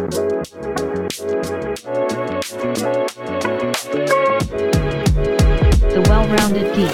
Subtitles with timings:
[0.00, 0.06] The
[6.08, 6.90] Well-Rounded Geek.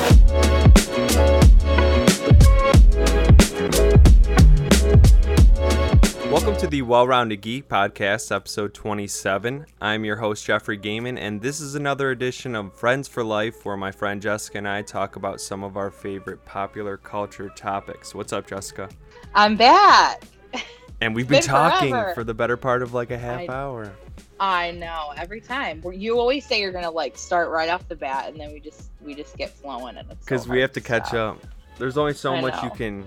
[6.33, 9.67] Welcome to the Well Rounded Geek Podcast, episode 27.
[9.81, 13.77] I'm your host, Jeffrey Gahman, and this is another edition of Friends for Life where
[13.77, 18.17] my friend Jessica and I talk about some of our favorite popular culture topics.
[18.17, 18.89] What's up, Jessica?
[19.33, 20.25] I'm back.
[21.01, 22.15] And we've been Been talking forever.
[22.15, 23.93] for the better part of like a half I- hour.
[24.39, 25.13] I know.
[25.17, 28.53] Every time you always say you're gonna like start right off the bat, and then
[28.53, 31.37] we just we just get flowing, and it's so Because we have to catch stop.
[31.37, 31.47] up.
[31.79, 33.07] There's only so I much you can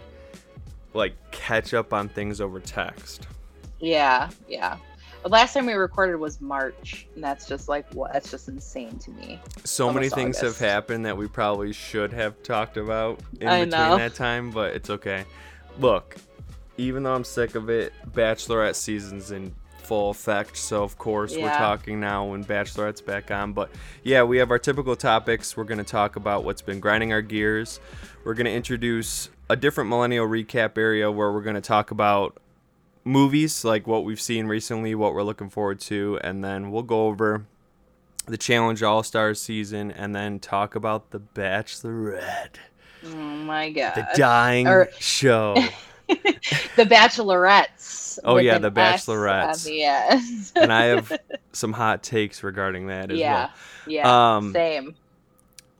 [0.94, 3.28] like catch up on things over text.
[3.80, 4.78] Yeah, yeah.
[5.22, 8.14] The last time we recorded was March, and that's just like what?
[8.14, 9.40] That's just insane to me.
[9.66, 10.60] So many things August.
[10.60, 13.98] have happened that we probably should have talked about in I between know.
[13.98, 15.26] that time, but it's okay.
[15.80, 16.16] Look,
[16.80, 21.50] even though I'm sick of it, Bachelorette season's in full effect, so of course we're
[21.50, 23.54] talking now when Bachelorette's back on.
[23.54, 23.70] But
[24.04, 25.58] yeah, we have our typical topics.
[25.58, 27.80] We're going to talk about what's been grinding our gears.
[28.24, 32.38] We're going to introduce a different millennial recap area where we're going to talk about
[33.04, 37.08] movies, like what we've seen recently, what we're looking forward to, and then we'll go
[37.08, 37.46] over
[38.28, 42.58] the Challenge All Stars season and then talk about the Bachelorette,
[43.06, 43.96] Oh my god.
[43.96, 45.56] the dying or- show.
[46.76, 48.20] the Bachelorettes.
[48.24, 49.68] Oh, yeah, the Bachelorettes.
[49.70, 50.52] end.
[50.56, 51.12] and I have
[51.54, 53.50] some hot takes regarding that as yeah,
[53.88, 54.86] yeah, Um, same.
[54.86, 54.94] well.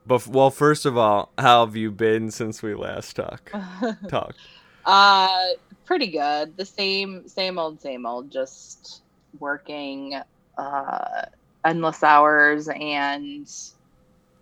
[0.06, 3.52] But well, first of all, how have you been since we last talk
[4.08, 4.38] talked?
[4.86, 5.50] Uh,
[5.86, 6.58] pretty good.
[6.58, 8.32] The same, same old, same old.
[8.32, 9.04] Just
[9.40, 10.20] working
[10.58, 11.26] uh,
[11.64, 13.48] endless hours and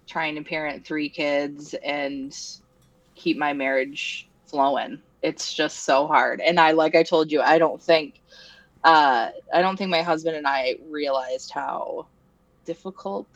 [0.07, 2.33] trying to parent three kids and
[3.15, 5.01] keep my marriage flowing.
[5.21, 6.41] It's just so hard.
[6.41, 8.21] And I, like I told you, I don't think,
[8.83, 12.07] uh, I don't think my husband and I realized how
[12.65, 13.27] difficult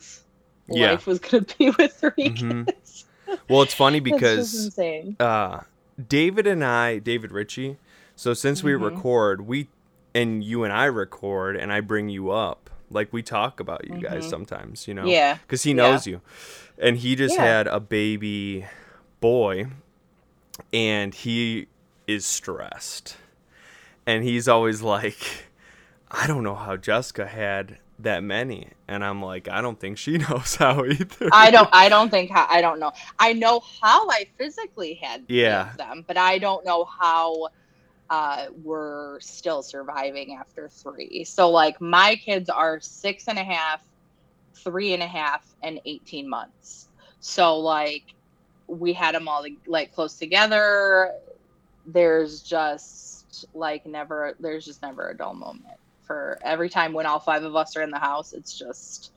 [0.68, 0.92] Yeah.
[0.92, 2.66] life was going to be with 3 Mhm.
[2.66, 3.04] kids.
[3.48, 4.78] Well, it's funny because
[5.18, 5.60] uh,
[6.08, 7.76] David and I, David Ritchie.
[8.16, 8.82] So since we Mhm.
[8.82, 9.68] record, we
[10.14, 12.68] and you and I record, and I bring you up.
[12.90, 14.30] Like we talk about you guys Mhm.
[14.30, 15.06] sometimes, you know.
[15.06, 15.38] Yeah.
[15.42, 15.76] because he Yeah.
[15.76, 16.20] knows you.
[16.78, 17.44] And he just Yeah.
[17.44, 18.66] had a baby
[19.20, 19.68] boy,
[20.72, 21.68] and he
[22.06, 23.16] is stressed.
[24.06, 25.46] And he's always like,
[26.10, 28.68] I don't know how Jessica had that many.
[28.88, 31.28] And I'm like, I don't think she knows how either.
[31.32, 31.68] I don't.
[31.72, 32.30] I don't think.
[32.30, 32.92] How, I don't know.
[33.18, 35.72] I know how I physically had Yeah.
[35.76, 37.48] them, but I don't know how
[38.10, 41.24] uh, we're still surviving after three.
[41.24, 43.82] So like my kids are six and a half,
[44.54, 46.88] three and a half, and eighteen months.
[47.20, 48.14] So like
[48.66, 51.12] we had them all like close together.
[51.86, 54.36] There's just like never.
[54.38, 55.78] There's just never a dull moment.
[56.06, 59.12] For every time when all five of us are in the house, it's just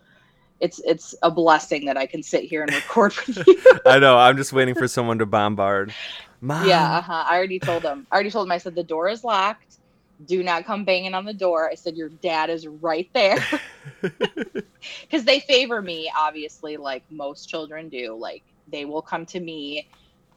[0.60, 3.80] it's it's a blessing that I can sit here and record with you.
[3.86, 4.18] I know.
[4.18, 5.94] I'm just waiting for someone to bombard.
[6.42, 6.68] Mom.
[6.68, 7.26] yeah, uh-huh.
[7.28, 8.52] I already told them I already told him.
[8.52, 9.78] I said the door is locked.
[10.26, 11.70] Do not come banging on the door.
[11.70, 13.38] I said your dad is right there
[14.02, 18.16] because they favor me, obviously, like most children do.
[18.16, 19.88] Like they will come to me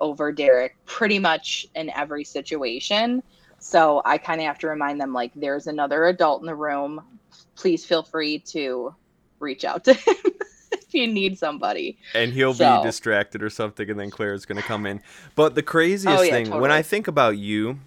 [0.00, 3.22] over Derek pretty much in every situation.
[3.58, 7.00] So I kind of have to remind them, like, there's another adult in the room.
[7.56, 8.94] Please feel free to
[9.40, 10.14] reach out to him
[10.72, 11.98] if you need somebody.
[12.14, 15.00] and he'll So- be distracted or something, and then Claire's gonna come in.
[15.34, 16.70] But the craziest Oh, yeah, thing when.
[16.70, 17.78] I think about you,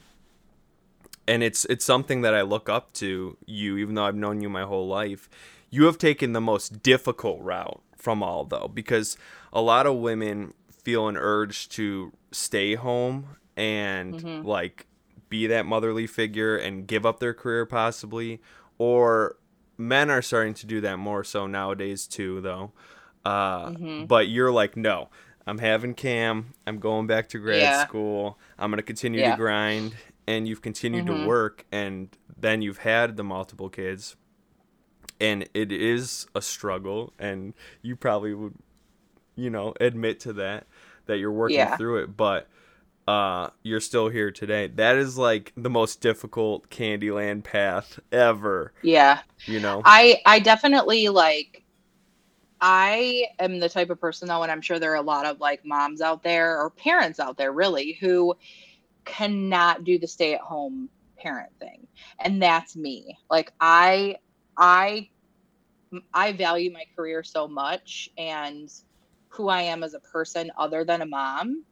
[1.27, 4.49] and it's it's something that I look up to you, even though I've known you
[4.49, 5.29] my whole life.
[5.69, 9.17] You have taken the most difficult route from all though, because
[9.53, 14.43] a lot of women feel an urge to stay home and Mhm.
[14.45, 14.87] like
[15.29, 18.41] be that motherly figure and give up their career possibly,
[18.77, 19.37] or
[19.77, 22.71] men are starting to do that more so nowadays too though.
[23.23, 24.07] Uh, Mhm.
[24.07, 25.09] But you're like, no,
[25.45, 26.53] I'm having Cam.
[26.65, 27.85] I'm going back to grad Yeah.
[27.85, 28.39] school.
[28.57, 29.31] I'm gonna continue Yeah.
[29.31, 29.95] to grind,
[30.27, 31.25] and you've continued to Mhm.
[31.25, 34.15] work, and then you've had the multiple kids,
[35.19, 38.55] and it is a struggle, and you probably would,
[39.35, 40.67] you know, admit to that
[41.07, 41.77] that you're working Yeah.
[41.77, 42.47] through it, but.
[43.07, 44.67] Uh, you're still here today.
[44.67, 48.73] That is like the most difficult Candyland path ever.
[48.83, 49.19] Yeah.
[49.45, 49.81] You know.
[49.83, 51.63] I I definitely like
[52.61, 55.39] I am the type of person though, and I'm sure there are a lot of
[55.39, 58.35] like moms out there or parents out there really who
[59.03, 60.87] cannot do the stay at home
[61.17, 61.87] parent thing.
[62.19, 63.17] And that's me.
[63.31, 64.17] Like I
[64.55, 65.09] I
[66.13, 68.71] I value my career so much and
[69.31, 71.63] who I am as a person other than a mom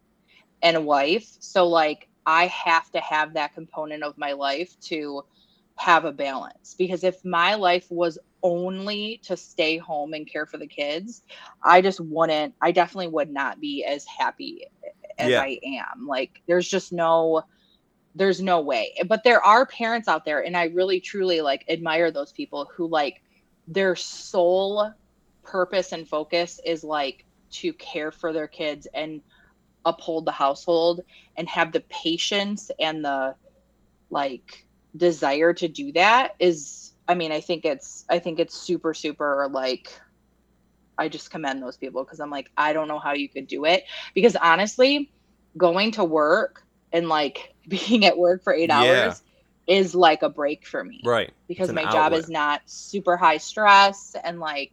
[0.62, 1.28] and a wife.
[1.40, 5.24] So like I have to have that component of my life to
[5.76, 10.58] have a balance because if my life was only to stay home and care for
[10.58, 11.24] the kids,
[11.64, 14.66] I just wouldn't, I definitely would not be as happy
[15.18, 15.42] as Yeah.
[15.42, 16.08] I am.
[16.08, 17.44] Like, there's just no,
[18.16, 18.94] there's no way.
[19.08, 22.88] But there are parents out there, and I really truly like admire those people who
[22.88, 23.22] like
[23.68, 24.92] their sole
[25.44, 29.22] purpose and focus is like to care for their kids and
[29.86, 31.02] uphold the household
[31.38, 33.36] and have the patience and the
[34.10, 34.66] like
[34.96, 39.50] desire to do that is i mean i think it's i think it's super super
[39.52, 40.00] like
[40.98, 43.66] i just commend those people because i'm like i don't know how you could do
[43.66, 45.12] it because honestly
[45.58, 46.62] going to work
[46.92, 48.72] and like being at work for eight Yeah.
[48.72, 49.22] hours
[49.68, 51.32] is like a break for me Right.
[51.48, 54.72] because my job is not super high stress and like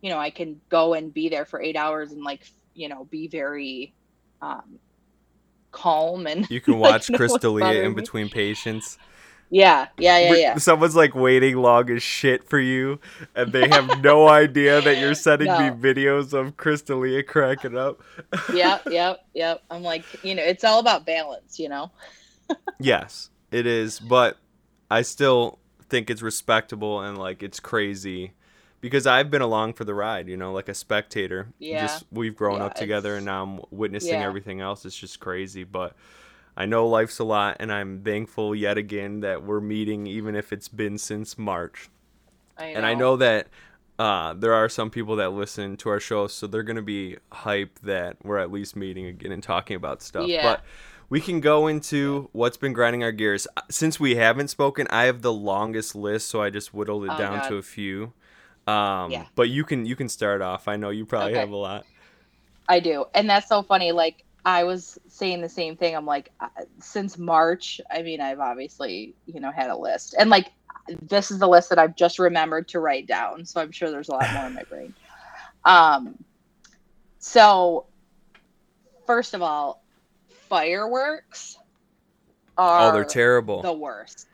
[0.00, 3.04] you know i can go and be there for eight hours and like you know
[3.04, 3.94] be very
[4.42, 4.78] um
[5.70, 8.98] calm and You can watch no one's Crystalia in between patients.
[9.50, 10.56] yeah yeah yeah yeah.
[10.56, 13.00] Someone's like waiting long as shit for you,
[13.34, 18.00] and they have no idea that you're sending me videos of Crystalia cracking up.
[18.52, 19.62] yep yep yep.
[19.70, 21.90] I'm like you know it's all about balance you know?
[22.80, 24.38] Yes, it is, but
[24.90, 25.58] I still
[25.90, 28.32] think it's respectable and like it's crazy
[28.80, 31.48] because I've been along for the ride, you know, like a spectator.
[31.58, 31.86] Yeah.
[31.86, 34.26] Just we've grown Yeah, up together and now I'm witnessing Yeah.
[34.26, 34.84] everything else.
[34.84, 35.94] It's just crazy, but
[36.56, 40.52] I know life's a lot and I'm thankful yet again that we're meeting even if
[40.52, 41.88] it's been since March.
[42.56, 42.66] I.
[42.66, 43.48] And I know that
[43.98, 47.80] uh, there are some people that listen to our show, so they're gonna be hyped
[47.82, 50.28] that we're at least meeting again and talking about stuff.
[50.28, 50.42] Yeah.
[50.42, 50.62] But
[51.10, 53.48] we can go into what's been grinding our gears.
[53.56, 57.10] Uh, Since we haven't spoken, I have the longest list, so I just whittled it
[57.12, 57.48] Oh, down God.
[57.48, 58.12] to a few.
[58.68, 59.24] Um, Yeah.
[59.34, 60.68] But you can you can start off.
[60.68, 61.40] I know you probably Okay.
[61.40, 61.86] have a lot.
[62.68, 63.06] I do.
[63.14, 63.92] And that's so funny.
[63.92, 65.96] Like, I was saying the same thing.
[65.96, 66.48] I'm like, uh,
[66.80, 70.14] since March, I mean, I've obviously, you know, had a list.
[70.18, 70.52] And like,
[71.02, 73.44] this is the list that I've just remembered to write down.
[73.46, 74.94] So I'm sure there's a lot more in my brain.
[75.64, 76.22] Um,
[77.18, 77.86] so,
[79.06, 79.82] first of all,
[80.48, 81.56] fireworks
[82.56, 83.62] are Oh, they're terrible.
[83.62, 84.26] the worst.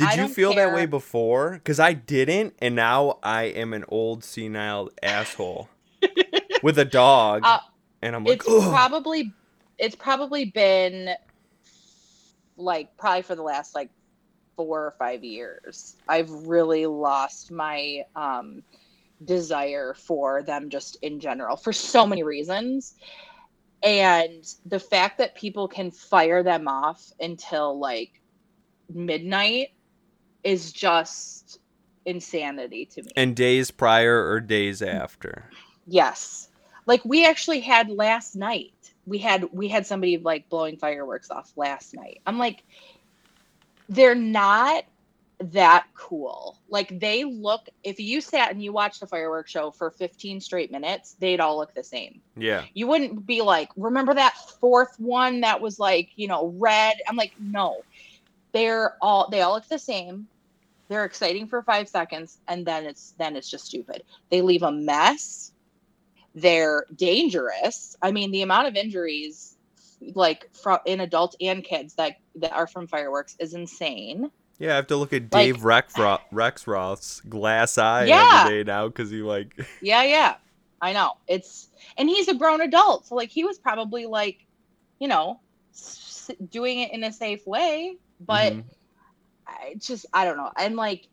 [0.00, 1.52] Did you feel that way before?
[1.52, 5.68] Because I didn't, and now I am an old senile asshole
[6.62, 7.58] with a dog, Uh,
[8.02, 8.72] and I'm like, it's Ugh.
[8.72, 9.32] probably
[9.78, 11.10] it's probably been
[12.56, 13.90] like probably for the last like
[14.56, 18.62] four or five years i've really lost my um
[19.24, 22.94] desire for them just in general for so many reasons
[23.82, 28.20] and the fact that people can fire them off until like
[28.92, 29.68] midnight
[30.44, 31.58] is just
[32.06, 35.44] insanity to me and days prior or days after.
[35.86, 36.48] Yes.
[36.86, 38.72] Like we actually had last night.
[39.06, 42.20] We had we had somebody like blowing fireworks off last night.
[42.26, 42.64] I'm like
[43.88, 44.84] they're not
[45.40, 46.58] that cool.
[46.68, 50.70] Like they look if you sat and you watched a fireworks show for 15 straight
[50.70, 52.20] minutes, they'd all look the same.
[52.36, 52.64] Yeah.
[52.74, 57.16] You wouldn't be like, "Remember that fourth one that was like, you know, red?" I'm
[57.16, 57.82] like, "No.
[58.52, 60.26] They're all they all look the same.
[60.88, 64.02] They're exciting for 5 seconds and then it's then it's just stupid.
[64.30, 65.52] They leave a mess.
[66.34, 67.96] They're dangerous.
[68.02, 69.56] I mean, the amount of injuries
[70.14, 74.30] like from in adults and kids that that are from fireworks is insane.
[74.58, 78.42] Yeah, I have to look at Like- Dave Rexro- Rexroth's glass eye Yeah.
[78.44, 80.34] every day now because he like Yeah, yeah.
[80.82, 81.12] I know.
[81.28, 84.46] It's and he's a grown adult, so like he was probably like,
[84.98, 85.40] you know,
[86.50, 88.64] doing it in a safe way, but Mhm.
[89.46, 90.50] I just I don't know.
[90.56, 91.08] And like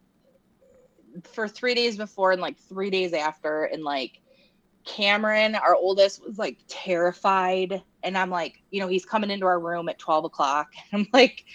[1.23, 4.21] for 3 days before and like 3 days after and like
[4.85, 7.83] Cameron, our oldest, was like terrified.
[8.03, 10.69] And I'm like, you know, he's coming into our room at 12 o'clock.
[10.91, 11.45] And I'm like,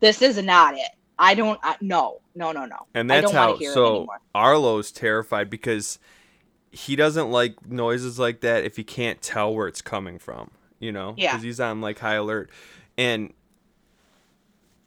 [0.00, 0.90] this is not it.
[1.18, 2.76] I don't, I, no, no, no, no.
[2.94, 4.06] and I that's how so.
[4.34, 5.98] Arlo's terrified because
[6.72, 10.50] he doesn't like noises like that if he can't tell where it's coming from,
[10.80, 11.14] you know?
[11.16, 11.32] Yeah.
[11.32, 12.50] Because he's on like high alert.
[12.98, 13.32] And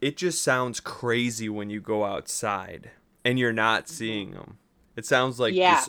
[0.00, 2.90] it just sounds crazy when you go outside
[3.24, 4.58] and you're not seeing them.
[4.96, 5.54] It sounds like.
[5.54, 5.84] Yeah.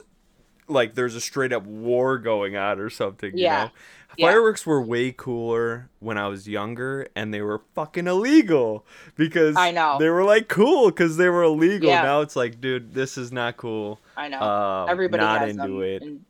[0.68, 3.63] like there's a straight up war going on or something, you Yeah.
[3.66, 3.72] know?
[4.18, 4.28] Yeah.
[4.28, 8.86] Fireworks were way cooler when I was younger and they were fucking illegal
[9.16, 9.98] because I know.
[10.00, 11.89] they were like cool because they were illegal.
[11.89, 12.01] Yeah.
[12.04, 14.00] Now it's like, dude, this is not cool.
[14.18, 14.42] I know.
[14.42, 15.82] Um, everybody not has into them.
[15.84, 16.01] it.
[16.01, 16.25] And,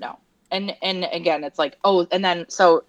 [0.00, 0.18] no,
[0.50, 2.84] and and again, it's like oh, and then so,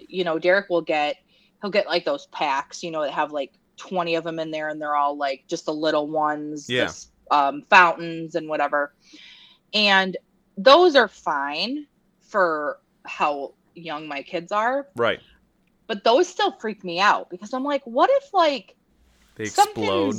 [0.00, 1.16] you know, Derek will get
[1.62, 4.68] he'll get like those packs, you know, that have like twenty of them in there,
[4.68, 6.84] and they're all like just the little ones, Yeah.
[6.84, 8.92] this, um, fountains and whatever,
[9.72, 10.16] and
[10.58, 11.86] those are fine
[12.28, 15.20] for how young my kids are, Right.
[15.86, 18.76] but those still freak me out because I'm like, what if like
[19.36, 20.16] They explode.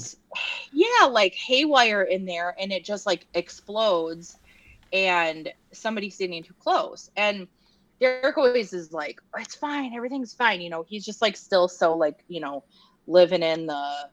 [0.71, 4.35] yeah like haywire in there and it just like explodes
[4.91, 7.47] and somebody's sitting too close and
[8.03, 11.95] derek always is like it's fine everything's fine you know he's just like still so
[11.95, 12.63] like you know
[13.07, 14.10] living in the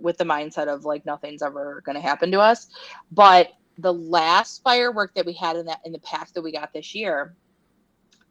[0.00, 2.68] with the mindset of like nothing's ever going to happen to us.
[3.12, 6.72] But the last firework that we had in that in the pack that we got
[6.72, 7.34] this year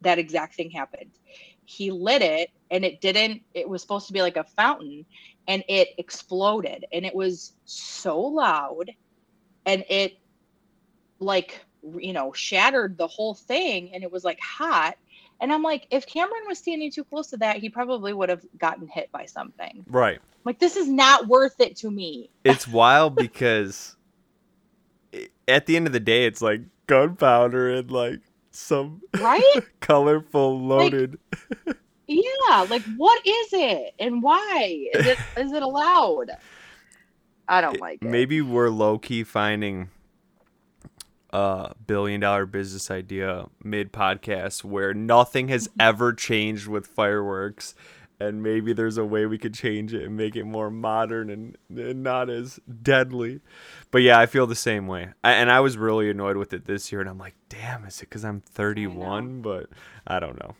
[0.02, 1.10] that exact thing happened.
[1.64, 5.04] He lit it and it didn't it was supposed to be like a fountain
[5.48, 8.90] and it exploded and it was so loud
[9.64, 10.18] and it
[11.18, 11.64] like
[11.98, 14.96] you know shattered the whole thing and it was like hot.
[15.40, 18.44] And i'm like if cameron was standing too close to that he probably would have
[18.58, 19.84] gotten hit by something.
[19.88, 20.18] Right.
[20.44, 22.30] like this is not worth it to me.
[22.44, 23.96] It's wild because
[25.48, 29.42] at the end of the day, it's like gunpowder and like some right?
[29.80, 31.18] colorful loaded.
[32.06, 33.94] yeah like what is it?
[33.98, 34.88] And why?
[34.94, 36.30] Is it is it allowed?
[37.48, 38.08] I don't like it.
[38.08, 39.90] Maybe we're low key finding
[41.36, 47.74] a billion dollar business idea mid podcast where nothing has ever changed with fireworks.
[48.18, 51.58] And maybe there's a way we could change it and make it more modern and,
[51.68, 53.40] and not as deadly.
[53.90, 55.10] But yeah, I feel the same way.
[55.22, 57.02] I, and I was really annoyed with it this year.
[57.02, 59.42] And I'm like, damn, is it because I'm 31?
[59.42, 59.68] But
[60.06, 60.54] I don't know.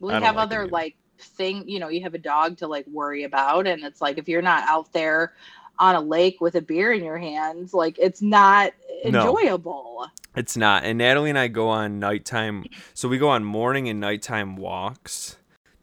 [0.00, 3.22] we have like other like thing you know you have a dog to like worry
[3.22, 5.32] about and it's like if you're not out there
[5.78, 8.72] on a lake with a beer in your hands like it's not
[9.04, 9.20] No.
[9.20, 10.82] enjoyable It's not.
[10.84, 12.64] And Natalie and I go on nighttime.
[12.92, 15.36] So we go on morning and nighttime walks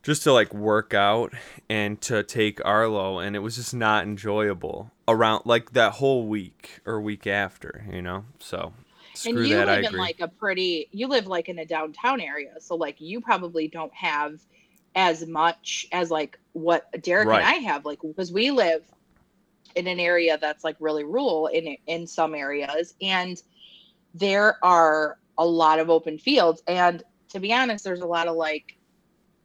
[0.03, 1.33] just to like work out
[1.69, 3.19] and to take Arlo.
[3.19, 8.01] And it was just not enjoyable around like that whole week or week after, you
[8.01, 8.25] know?
[8.39, 8.74] So
[9.13, 9.67] screw and you that.
[9.67, 13.21] Live in like a pretty you live like in a downtown area so like you
[13.21, 14.39] probably don't have
[14.95, 17.41] as much as like what derek Right.
[17.41, 18.83] and i have like because we live
[19.75, 23.41] in an area that's like really rural in in some areas and
[24.13, 28.35] there are a lot of open fields and to be honest there's a lot of
[28.35, 28.77] like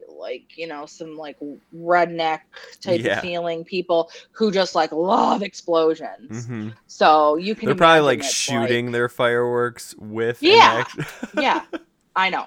[0.09, 1.37] like you know some like
[1.75, 2.41] redneck
[2.81, 3.17] type Yeah.
[3.17, 6.75] of feeling people who just like love explosions Mhm.
[6.87, 10.85] so you can They're probably like shooting their fireworks with Yeah.
[10.97, 11.63] act- yeah
[12.15, 12.47] i know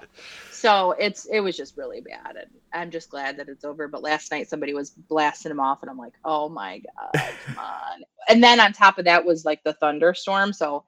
[0.60, 4.02] so it's it was just really bad and i'm just glad that it's over but
[4.02, 8.02] last night somebody was blasting them off and i'm like oh my god come on.
[8.28, 10.84] And then on top of that was like the thunderstorm so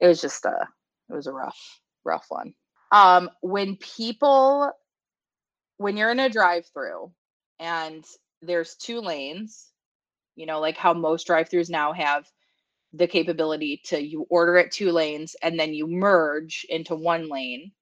[0.00, 0.68] it was just a
[1.10, 2.54] it was a rough rough one.
[2.92, 4.70] Um when people
[5.78, 7.10] when you're in a drive through
[7.58, 8.04] and
[8.42, 9.72] there's two lanes
[10.36, 12.26] you know like how most drive throughs now have
[12.92, 17.72] the capability to you order at two lanes and then you merge into one lane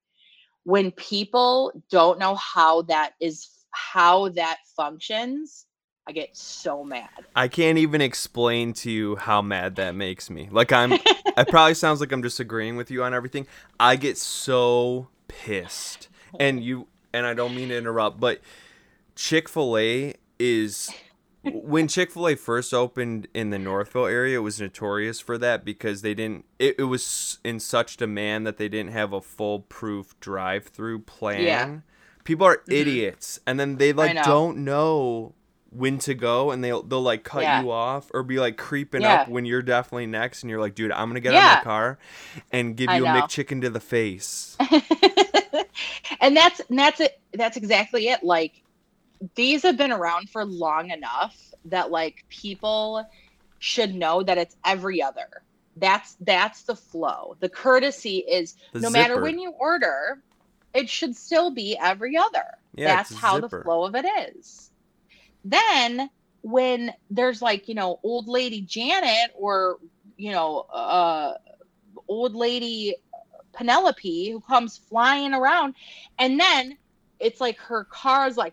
[0.64, 5.66] when people don't know how that is how that functions
[6.06, 10.48] i get so mad I can't even explain to you how mad that makes me.
[10.50, 10.92] Like I'm
[11.36, 13.46] it probably sounds like I'm disagreeing with you on everything.
[13.78, 16.08] I get so pissed.
[16.38, 18.40] And you and I don't mean to interrupt, but
[19.14, 20.90] Chick-fil-A is
[21.52, 26.14] when Chick-fil-A first opened in the Northville area, it was notorious for that because they
[26.14, 31.42] didn't it, it was in such demand that they didn't have a foolproof drive-through plan.
[31.42, 31.76] Yeah.
[32.24, 32.72] People are Mhm.
[32.72, 34.22] idiots and then they like know.
[34.24, 35.34] don't know
[35.70, 37.60] when to go and they'll they'll like cut Yeah.
[37.62, 39.22] you off or be like creeping Yeah.
[39.22, 41.64] up when you're definitely next and you're like, dude, I'm gonna get out of the
[41.64, 41.98] car
[42.52, 43.20] and give I you a know.
[43.22, 44.56] McChicken to the face.
[46.20, 48.62] and that's and that's it that's exactly it like
[49.34, 53.06] these have been around for long enough that like people
[53.58, 55.28] should know that it's every other.
[55.76, 57.36] That's that's the flow.
[57.40, 60.22] The courtesy is The no matter when you order
[60.72, 62.44] it should still be every other.
[62.74, 64.04] Yeah, that's how the flow of it
[64.36, 64.70] is.
[65.44, 66.10] Then
[66.42, 69.78] when there's like you know old lady janet or
[70.16, 71.34] you know uh
[72.06, 72.96] old lady
[73.54, 75.74] penelope who comes flying around
[76.18, 76.76] and then
[77.18, 78.52] it's like her car's like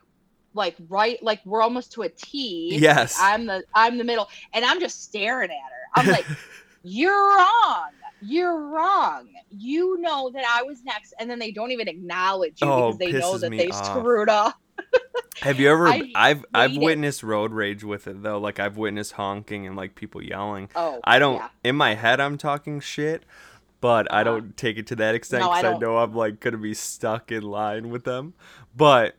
[0.53, 3.17] like right like we're almost to a t Yes.
[3.20, 6.27] Like, i'm the i'm the middle and i'm just staring at her i'm like
[6.84, 7.89] you're wrong
[8.22, 12.70] you're wrong you know that i was next and then they don't even acknowledge you
[12.70, 13.98] Oh, because they know that they off.
[13.98, 14.55] screwed up
[15.41, 15.88] Have you ever?
[15.88, 16.81] I I've I've hate it.
[16.84, 18.38] witnessed road rage with it though.
[18.38, 20.70] Like I've witnessed honking and like people yelling.
[20.75, 21.38] oh I don't.
[21.38, 21.50] yeah.
[21.63, 23.24] In my head, I'm talking shit,
[23.79, 24.24] but I Uh-huh.
[24.24, 26.75] don't take it to that extent No, I because I, know I'm like gonna be
[26.75, 28.34] stuck in line with them.
[28.75, 29.15] But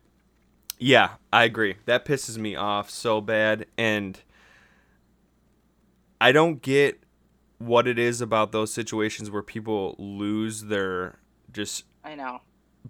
[0.83, 1.77] yeah, I agree.
[1.87, 4.19] That pisses me off so bad, and
[6.21, 7.01] I don't get
[7.59, 11.19] what it is about those situations where people lose their
[11.53, 12.41] just i know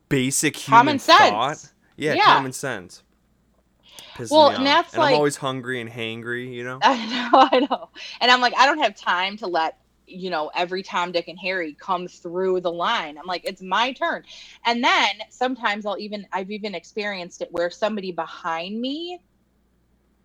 [0.08, 1.68] basic human common sense thought.
[1.96, 2.24] Yeah, Yeah.
[2.24, 3.02] common sense.
[4.16, 4.84] Pisses Well, me and off.
[4.84, 6.78] that's and I'm always hungry and hangry, you know?
[6.82, 7.90] I know, I know.
[8.22, 9.78] And I'm like, I don't have time to let,
[10.12, 13.18] you know, every Tom, Dick, and Harry come through the line.
[13.18, 14.22] I'm like, it's my turn.
[14.66, 19.20] And then sometimes I'll even, I've even experienced it where somebody behind me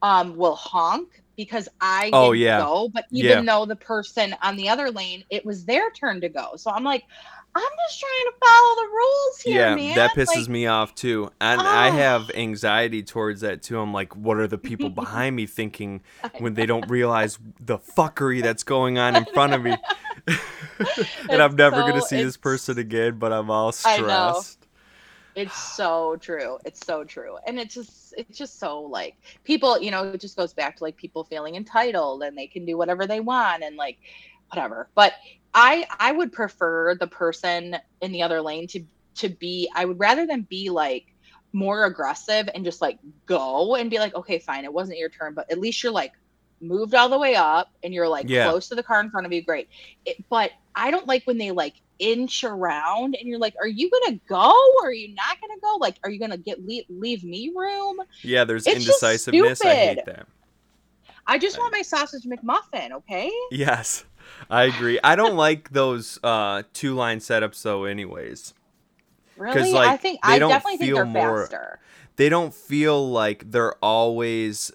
[0.03, 2.59] um will honk because I Oh, yeah.
[2.59, 3.45] go, but even Yeah.
[3.45, 6.55] though the person on the other lane, it was their turn to go.
[6.55, 7.03] So I'm like,
[7.55, 9.95] I'm just trying to follow the rules here, yeah, man.
[9.95, 11.31] that pisses Like, me off too.
[11.39, 11.91] And I Ah.
[11.91, 13.79] have anxiety towards that too.
[13.79, 16.01] I'm like, what are the people behind me thinking
[16.37, 19.79] when they don't realize the fuckery that's going on in front of me?
[21.29, 24.45] and I'm never gonna see this person again, but I'm all I know.
[24.45, 24.67] stressed.
[25.35, 26.57] It's so true.
[26.65, 27.37] It's so true.
[27.45, 30.83] And it's just it's just so like people, you know, it just goes back to
[30.83, 33.99] like people feeling entitled and they can do whatever they want and like
[34.51, 34.89] whatever.
[34.95, 35.13] But
[35.53, 38.83] I I would prefer the person in the other lane to
[39.17, 41.05] to be I would rather than be like
[41.53, 45.33] more aggressive and just like go and be like, okay, fine, it wasn't your turn,
[45.33, 46.11] but at least you're like
[46.61, 48.49] moved all the way up and you're like Yeah.
[48.49, 49.43] close to the car in front of you.
[49.43, 49.67] Great.
[50.05, 53.89] It, but I don't like when they like inch around and you're like, are you
[53.89, 55.77] gonna go or are you not gonna go?
[55.79, 57.97] Like, are you gonna get leave, leave me room?
[58.23, 59.61] Yeah, there's It's indecisiveness.
[59.61, 60.27] I hate that.
[61.25, 63.31] I just want my sausage McMuffin, okay?
[63.51, 64.05] Yes,
[64.49, 64.99] I agree.
[65.03, 67.85] I don't like those uh, two line setups though.
[67.85, 68.53] Anyways,
[69.37, 69.71] Really?
[69.71, 71.79] like, I think they I don't definitely think they're more- faster.
[72.15, 74.71] they don't feel like they're always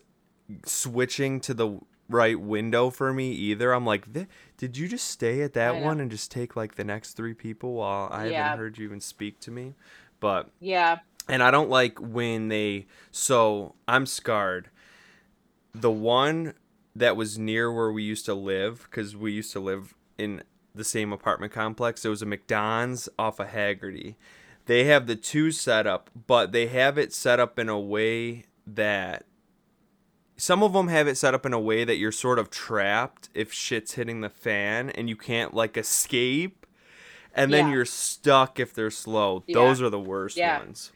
[0.65, 1.79] switching to the
[2.09, 3.73] right window for me either.
[3.73, 4.07] I'm like,
[4.59, 7.75] did you just stay at that one and just take like the next three people
[7.75, 8.45] while I Yeah.
[8.45, 9.75] haven't heard you even speak to me?
[10.21, 10.99] But Yeah.
[11.29, 14.69] and I don't like when they so I'm scarred.
[15.75, 16.53] The one
[16.95, 20.43] that was near where we used to live cuz we used to live in
[20.75, 22.05] the same apartment complex.
[22.05, 24.17] It was a McDonald's off of Haggerty.
[24.67, 28.45] They have the two set up, but they have it set up in a way
[28.67, 29.25] that
[30.37, 33.29] some of them have it set up in a way that you're sort of trapped
[33.35, 36.67] if shit's hitting the fan and you can't like escape
[37.35, 37.75] and then Yeah.
[37.75, 39.45] you're stuck if they're slow.
[39.47, 39.55] Yeah.
[39.55, 40.59] Those are the worst Yeah.
[40.59, 40.93] ones.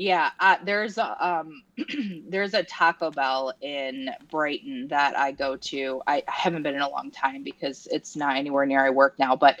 [0.00, 1.64] Yeah, uh, there's a um,
[2.28, 6.02] there's a Taco Bell in Brighton that I go to.
[6.08, 9.20] I, I haven't been in a long time because it's not anywhere near I work
[9.20, 9.36] now.
[9.36, 9.60] But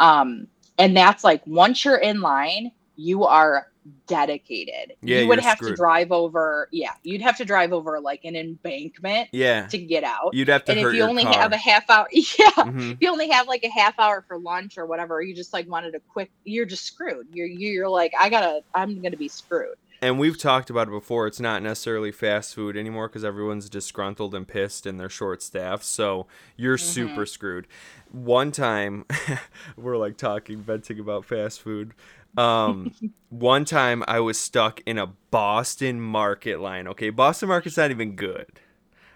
[0.00, 0.48] um,
[0.78, 3.68] and that's like once you're in line, you are
[4.06, 4.96] dedicated.
[5.02, 6.68] Yeah, you would have to drive over.
[6.70, 9.66] Yeah, you'd have to drive over like an embankment Yeah.
[9.68, 10.30] to get out.
[10.34, 11.32] You'd have to And if you only car.
[11.34, 12.22] have a half hour, yeah,
[12.56, 12.92] Mhm.
[12.92, 15.68] if you only have like a half hour for lunch or whatever, you just like
[15.68, 16.30] wanted a quick.
[16.44, 17.28] You're just screwed.
[17.32, 18.62] You're you're like I gotta.
[18.74, 19.76] I'm gonna be screwed.
[20.02, 21.26] And we've talked about it before.
[21.26, 25.84] It's not necessarily fast food anymore because everyone's disgruntled and pissed and they're short staffed.
[25.84, 26.86] So you're Mm-hmm.
[26.92, 27.66] super screwed.
[28.10, 29.04] One time,
[29.76, 31.92] we're like talking, venting about fast food.
[32.36, 32.94] Um,
[33.30, 36.86] one time I was stuck in a Boston market line.
[36.88, 37.10] Okay.
[37.10, 38.46] Boston market's not even good.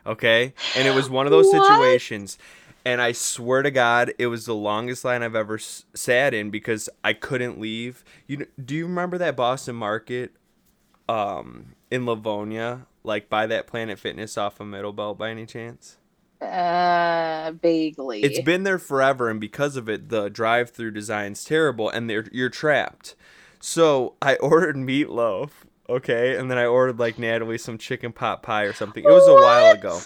[0.06, 0.54] Okay.
[0.76, 1.66] And it was one of those What?
[1.66, 2.38] situations.
[2.84, 6.50] And I swear to God, it was the longest line I've ever s- sat in
[6.50, 8.04] because I couldn't leave.
[8.26, 10.32] You do you remember that Boston market
[11.08, 15.96] um in Livonia, like by that Planet Fitness off of Middlebelt by any chance?
[16.40, 18.22] Uh, vaguely.
[18.22, 22.50] It's been there forever, and because of it, the drive-through design's terrible, and they're, you're
[22.50, 23.14] trapped.
[23.60, 25.50] So I ordered meatloaf,
[25.88, 29.04] okay, and then I ordered like Natalie some chicken pot pie or something.
[29.04, 30.00] It was a while ago,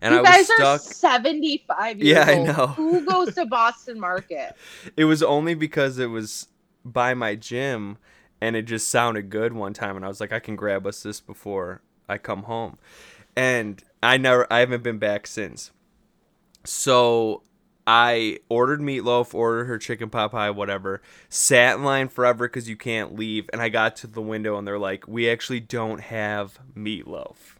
[0.00, 0.58] and you I was guys stuck.
[0.60, 2.68] are 75 years Yeah, I know.
[2.68, 4.54] Who goes to Boston Market?
[4.96, 6.48] It was only because it was
[6.84, 7.98] by my gym
[8.40, 11.02] and it just sounded good one time and I was like I can grab us
[11.02, 12.78] this before I come home.
[13.36, 15.72] And I never I haven't been back since.
[16.64, 17.42] So
[17.86, 21.00] I ordered meatloaf, ordered her chicken pot pie, whatever.
[21.28, 23.48] Sat in line forever because you can't leave.
[23.52, 27.56] And I got to the window and they're like, "We actually don't have meatloaf."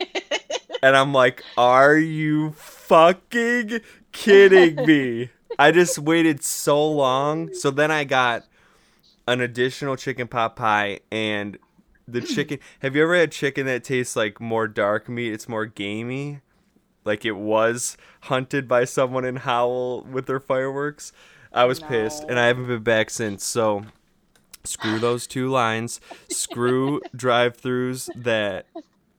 [0.82, 3.80] and I'm like, "Are you fucking
[4.12, 7.54] kidding me?" I just waited so long.
[7.54, 8.44] So then I got
[9.28, 11.58] an additional chicken pot pie and
[12.12, 12.58] the chicken.
[12.80, 15.32] Have you ever had chicken that tastes like more dark meat?
[15.32, 16.40] It's more gamey.
[17.04, 21.12] Like it was hunted by someone in Howell with their fireworks.
[21.52, 23.44] I was pissed and I haven't been back since.
[23.44, 23.84] So
[24.64, 26.00] screw those two lines.
[26.28, 28.66] Screw drive-throughs that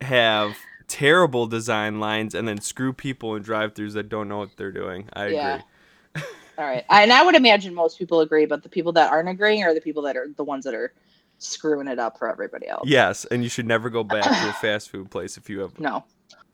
[0.01, 0.55] have
[0.87, 5.09] terrible design lines and then screw people in drive-throughs that don't know what they're doing.
[5.13, 5.53] I Yeah.
[5.53, 5.65] agree.
[6.57, 6.85] All right.
[6.89, 9.81] And I would imagine most people agree, but the people that aren't agreeing are the
[9.81, 10.93] people that are the ones that are
[11.41, 12.87] screwing it up for everybody else.
[12.87, 15.77] Yes, and you should never go back to a fast food place if you have
[15.79, 16.03] No.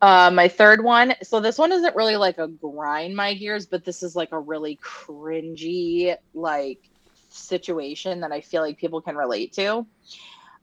[0.01, 1.13] Uh, my third one.
[1.23, 4.39] So this one isn't really like a grind my gears, but this is like a
[4.39, 6.79] really cringy like
[7.29, 9.85] situation that I feel like people can relate to.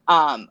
[0.08, 0.48] Um,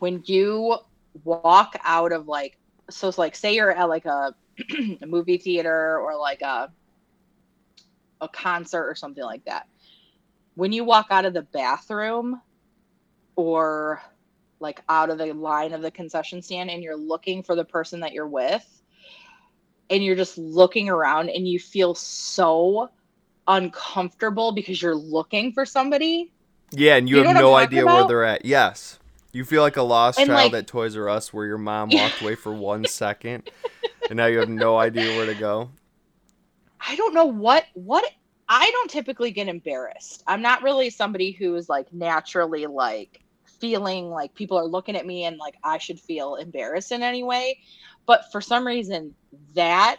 [0.00, 0.78] when you
[1.22, 2.58] walk out of like
[2.90, 4.34] so it's like say you're at like a,
[5.02, 6.70] a movie theater or like a
[8.20, 9.68] a concert or something like that.
[10.56, 12.40] When you walk out of the bathroom
[13.36, 14.02] or
[14.60, 18.00] like out of the line of the concession stand and you're looking for the person
[18.00, 18.66] that you're with
[19.90, 22.88] and you're just looking around and you feel so
[23.46, 26.32] uncomfortable because you're looking for somebody.
[26.70, 28.44] Yeah, and you, You have no idea where they're at.
[28.44, 28.98] Yes.
[29.32, 31.90] You feel like a lost And, child like- at Toys R Us where your mom
[31.92, 33.50] walked away for one second
[34.08, 35.70] and now you have no idea where to go.
[36.86, 38.04] I don't know what what
[38.48, 40.22] I don't typically get embarrassed.
[40.26, 43.22] I'm not really somebody who is like naturally like
[43.64, 47.22] feeling like people are looking at me and like I should feel embarrassed in any
[47.22, 47.58] way.
[48.06, 49.14] But for some reason
[49.54, 49.96] that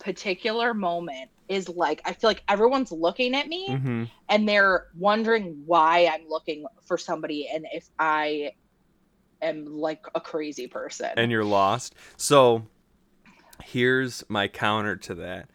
[0.00, 5.62] particular moment is like I feel like everyone's looking at me hmm and they're wondering
[5.66, 8.52] why I'm looking for somebody and if I
[9.42, 11.10] am like a crazy person.
[11.18, 11.94] And you're lost.
[12.16, 12.66] So
[13.62, 15.50] here's my counter to that.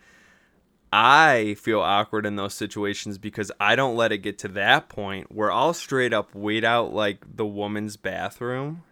[0.92, 5.32] I feel awkward in those situations because I don't let it get to that point
[5.32, 8.84] where I'll straight up wait out like the woman's bathroom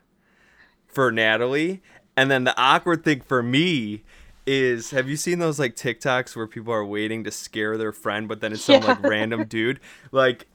[0.85, 1.81] for Natalie.
[2.15, 4.03] And then the awkward thing for me
[4.45, 8.27] is have you seen those like TikToks where people are waiting to scare their friend,
[8.27, 8.87] but then it's some Yeah.
[8.89, 9.79] like random dude?
[10.11, 10.47] Like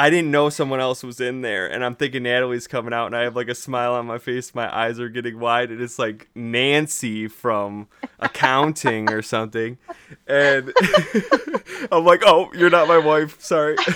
[0.00, 3.14] I didn't know someone else was in there, and I'm thinking Natalie's coming out, and
[3.14, 4.54] I have like a smile on my face.
[4.54, 7.86] My eyes are getting wide, and it's like Nancy from
[8.18, 9.76] accounting or something.
[10.26, 10.72] And
[11.92, 13.38] I'm like, oh, you're not my wife.
[13.42, 13.76] Sorry.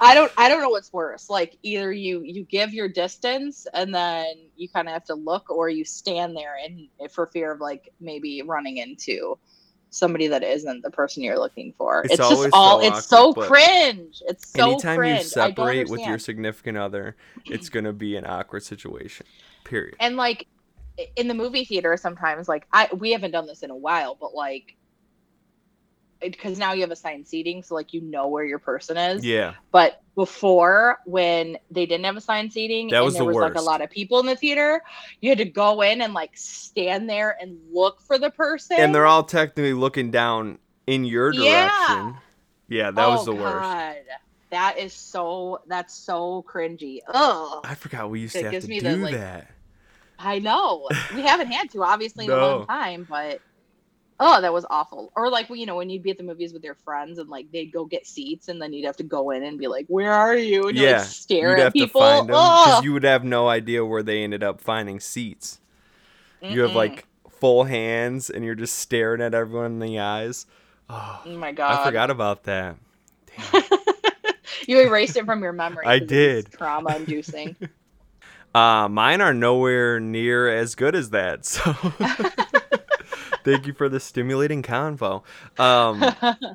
[0.00, 1.28] I don't I don't know what's worse.
[1.28, 5.50] Like either you you give your distance and then you kind of have to look
[5.50, 9.36] or you stand there and for fear of like maybe running into
[9.90, 12.02] somebody that isn't the person you're looking for.
[12.04, 14.22] It's It's, always just all so it's so awkward, but cringe.
[14.28, 15.18] It's so Anytime cringe.
[15.18, 19.26] you separate with your significant other, it's gonna be an awkward situation.
[19.64, 19.96] Period.
[20.00, 20.46] and like
[21.16, 24.34] in the movie theater sometimes like I we haven't done this in a while, but
[24.34, 24.76] like
[26.20, 29.24] because now you have assigned seating, so like you know where your person is.
[29.24, 29.54] Yeah.
[29.72, 33.54] But before, when they didn't have assigned seating That and was there the was like
[33.54, 34.82] a lot of people in the theater,
[35.22, 38.76] you had to go in and like stand there and look for the person.
[38.78, 41.46] And they're all technically looking down in your direction.
[41.48, 42.12] Yeah.
[42.68, 43.62] Yeah, that was Oh, the worst.
[43.62, 43.96] God.
[44.50, 45.62] That is so.
[45.66, 46.98] That's so cringy.
[47.08, 47.60] Ugh.
[47.64, 49.50] I forgot we used It to have to do the, like, that.
[50.18, 50.86] I know.
[51.14, 53.40] We haven't had to obviously in a long time, but
[54.20, 55.10] oh, that was awful.
[55.16, 57.50] Or like you know when you'd be at the movies with your friends and like
[57.50, 60.12] they'd go get seats and then you'd have to go in and be like, "Where
[60.12, 62.24] are you?" And Yeah, like stare at people.
[62.24, 65.58] because you would have no idea where they ended up finding seats.
[66.42, 70.46] You have like full hands and you're just staring at everyone in the eyes.
[70.88, 71.80] Oh, Oh my god!
[71.80, 72.76] I forgot about that.
[74.66, 75.86] you erased it from your memory.
[75.86, 76.52] I did.
[76.52, 77.56] Trauma inducing.
[78.52, 81.46] Uh, mine are nowhere near as good as that.
[81.46, 81.72] So
[83.44, 85.22] thank you for the stimulating convo.
[85.58, 86.00] Um,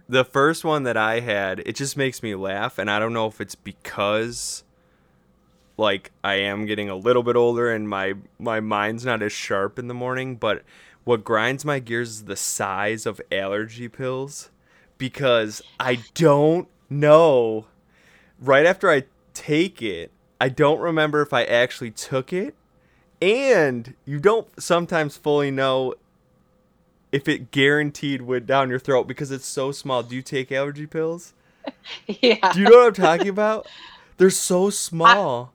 [0.09, 3.27] the first one that I had, it just makes me laugh, and I don't know
[3.27, 4.63] if it's because
[5.77, 9.77] like I am getting a little bit older and my my mind's not as sharp
[9.77, 10.63] in the morning, but
[11.03, 14.49] what grinds my gears is the size of allergy pills
[14.97, 17.65] because I don't know
[18.39, 22.55] right after I take it, I don't remember if I actually took it
[23.21, 25.95] and you don't sometimes fully know
[27.11, 30.03] if it guaranteed went down your throat because it's so small.
[30.03, 31.33] Do you take allergy pills?
[32.07, 32.51] yeah.
[32.53, 33.67] Do you know what I'm talking about?
[34.17, 35.53] They're so small.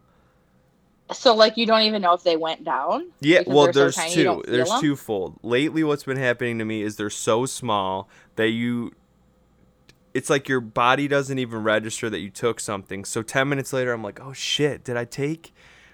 [1.13, 3.11] So like you don't even know if they went down.
[3.21, 4.45] yeah, well, they're so there's tiny, two.
[4.47, 4.81] There's 'em?
[4.81, 5.39] twofold.
[5.43, 8.93] Lately, what's been happening to me is they're so small that you.
[10.13, 13.05] It's like your body doesn't even register that you took something.
[13.05, 15.53] So 10 minutes later, I'm like, oh shit, did I take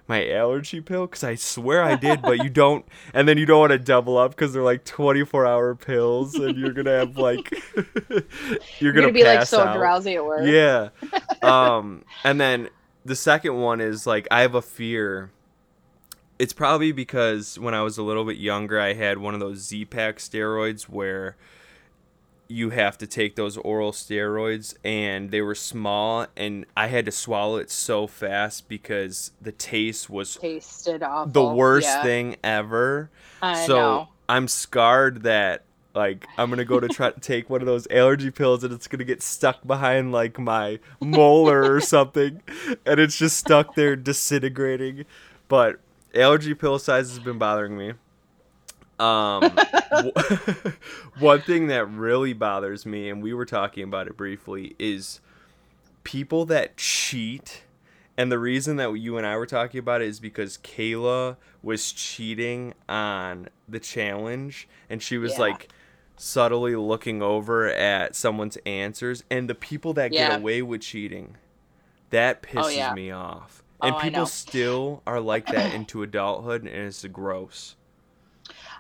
[0.08, 1.06] my allergy pill?
[1.06, 2.84] Because I swear I did, but you don't.
[3.12, 6.56] And then you don't want to double up because they're like 24 hour pills and
[6.56, 7.50] you're going to have like.
[8.78, 9.76] you're gonna to be like so out.
[9.76, 10.46] drowsy at work.
[10.46, 10.88] Yeah.
[11.42, 12.70] Um, and then
[13.04, 15.30] the second one is like I have a fear.
[16.38, 19.58] It's probably because when I was a little bit younger, I had one of those
[19.58, 21.36] Z-Pak steroids where
[22.48, 27.12] you have to take those oral steroids, and they were small, and I had to
[27.12, 31.32] swallow it so fast because the taste was Tasted awful.
[31.32, 33.10] the worst Yeah, thing ever
[33.42, 34.08] I so know.
[34.28, 38.30] I'm scarred that like I'm gonna go to try to take one of those allergy
[38.30, 42.42] pills and it's gonna get stuck behind like my molar or something,
[42.84, 45.04] and it's just stuck there disintegrating.
[45.48, 45.80] But
[46.14, 47.94] allergy pill size has been bothering me.
[48.98, 49.42] Um,
[49.90, 50.12] w-
[51.18, 55.20] one thing that really bothers me, and we were talking about it briefly, is
[56.04, 57.62] people that cheat
[58.18, 61.92] And the reason that you and I were talking about it is because Kayla was
[61.92, 65.40] cheating on the challenge and she was Yeah.
[65.40, 65.68] like
[66.16, 70.28] subtly looking over at someone's answers and the people that Yeah.
[70.30, 71.36] get away with cheating
[72.08, 72.94] that pisses Oh, yeah.
[72.94, 73.62] me off.
[73.82, 77.76] And Oh, people still are like that into adulthood and it's gross.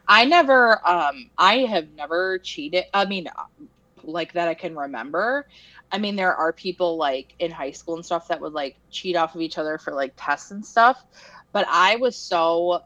[0.08, 2.84] I never, um, I have never cheated.
[2.94, 3.28] I mean,
[4.04, 5.46] like that I can remember.
[5.90, 9.16] I mean, there are people like in high school and stuff that would like cheat
[9.16, 10.98] off of each other for like tests and stuff.
[11.52, 12.80] But I was so,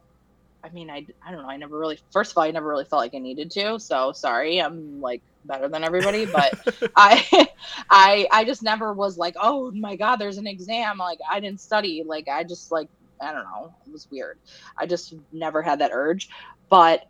[0.63, 1.49] I mean, I, I don't know.
[1.51, 3.79] I never really, first of all, I never really felt like I needed to.
[3.81, 6.27] So sorry, I'm like better than everybody.
[6.27, 6.55] But
[6.97, 7.49] I,
[7.91, 10.99] I, I just never was like, oh my God, there's an exam.
[10.99, 12.05] Like I didn't study.
[12.07, 12.89] Like I just like,
[13.21, 13.75] I don't know.
[13.87, 14.39] It was weird.
[14.79, 16.29] I just never had that urge.
[16.71, 17.05] But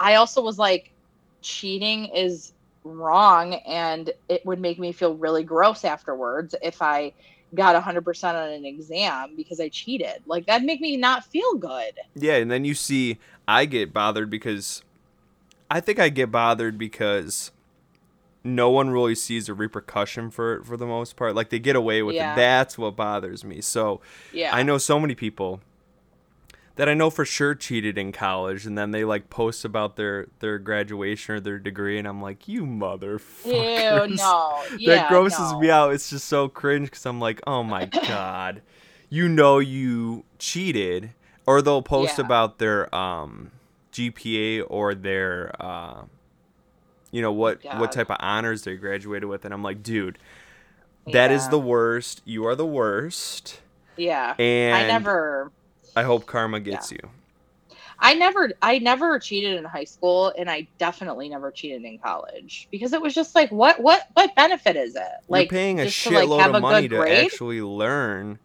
[0.00, 0.90] I also was like,
[1.42, 2.52] cheating is
[2.84, 7.12] wrong and it would make me feel really gross afterwards if I
[7.54, 10.22] got 100% on an exam because I cheated.
[10.26, 11.92] Like, that'd make me not feel good.
[12.14, 14.82] Yeah, and then you see I get bothered because
[15.70, 17.52] I think I get bothered because
[18.42, 21.34] no one really sees a repercussion for it for the most part.
[21.34, 22.32] Like they get away with Yeah.
[22.32, 22.36] it.
[22.36, 23.60] That's what bothers me.
[23.60, 24.00] So
[24.32, 24.54] Yeah.
[24.54, 25.60] I know so many people
[26.80, 30.28] that I know for sure cheated in college and then they like post about their
[30.38, 34.62] their graduation or their degree and I'm like, "You motherfuckers." Ew, no.
[34.78, 35.60] Yeah, that grosses no.
[35.60, 35.92] me out.
[35.92, 38.62] It's just so cringe because I'm like, oh my god,
[39.10, 41.10] you know you cheated,
[41.44, 42.24] or they'll post Yeah.
[42.24, 43.50] about their um
[43.92, 46.04] GPA or their uh,
[47.10, 50.16] you know what what type of honors they graduated with, and I'm like, dude,
[51.12, 51.50] that is Yeah.
[51.50, 52.22] the worst.
[52.24, 53.60] You are the worst,
[53.98, 54.34] Yeah.
[54.38, 55.52] and I never.
[55.96, 56.98] I hope karma gets you.
[57.98, 62.68] I never I never cheated in high school and I definitely never cheated in college
[62.70, 65.02] because it was just like what what what benefit is it?
[65.28, 67.26] Like You're paying a to, like, shitload of a money to grade?
[67.26, 68.38] actually learn.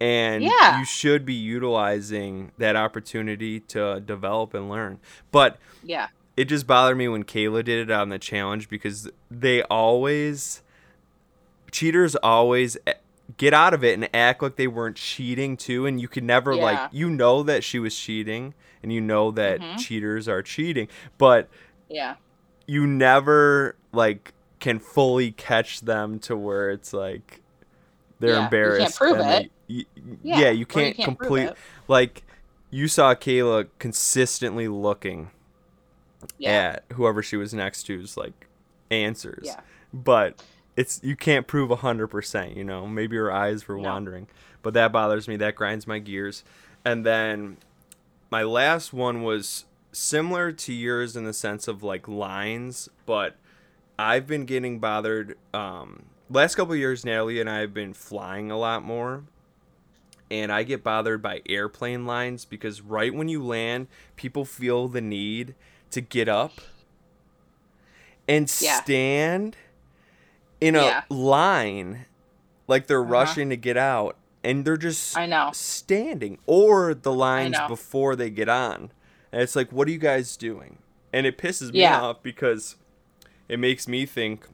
[0.00, 0.78] And Yeah.
[0.78, 4.98] you should be utilizing that opportunity to develop and learn.
[5.32, 6.08] But Yeah.
[6.36, 10.62] it just bothered me when Kayla did it on the challenge because they always
[11.70, 12.76] cheaters always
[13.38, 16.54] get out of it and act like they weren't cheating too and you could never
[16.54, 19.78] like you know that she was cheating and you know that Mhm.
[19.78, 20.86] cheaters are cheating
[21.18, 21.48] but
[21.88, 22.14] Yeah.
[22.66, 27.42] you never like can fully catch them to where it's like
[28.20, 28.98] they're Yeah, you can't embarrassed.
[28.98, 29.22] prove it.
[29.22, 29.84] they- Yeah,
[30.22, 31.50] yeah, you you can't, can't complete
[31.88, 32.22] like
[32.70, 35.30] you saw Kayla consistently looking
[36.38, 36.50] Yeah.
[36.50, 38.46] at whoever she was next to's like
[38.90, 39.42] answers.
[39.46, 39.60] Yeah.
[39.92, 40.42] But
[40.76, 42.86] it's you can't prove hundred percent, you know.
[42.86, 43.88] Maybe her eyes were No.
[43.88, 44.28] wandering.
[44.62, 45.36] But that bothers me.
[45.36, 46.44] That grinds my gears.
[46.84, 47.56] And then
[48.30, 53.36] my last one was similar to yours in the sense of like lines, but
[53.98, 55.36] I've been getting bothered.
[55.54, 59.22] Um, last couple of years, Natalie and I have been flying a lot more,
[60.30, 63.86] and I get bothered by airplane lines because right when you land,
[64.16, 65.54] people feel the need
[65.92, 66.60] to get up
[68.28, 68.82] and Yeah.
[68.82, 69.56] stand
[70.66, 71.02] in a Yeah.
[71.10, 72.06] line
[72.68, 73.10] like they're Uh-huh.
[73.12, 75.50] rushing to get out, and they're just I know.
[75.52, 78.90] standing or the lines before they get on.
[79.32, 80.78] And it's like, what are you guys doing?
[81.12, 82.00] And it pisses me Yeah.
[82.00, 82.76] off because
[83.48, 84.46] it makes me think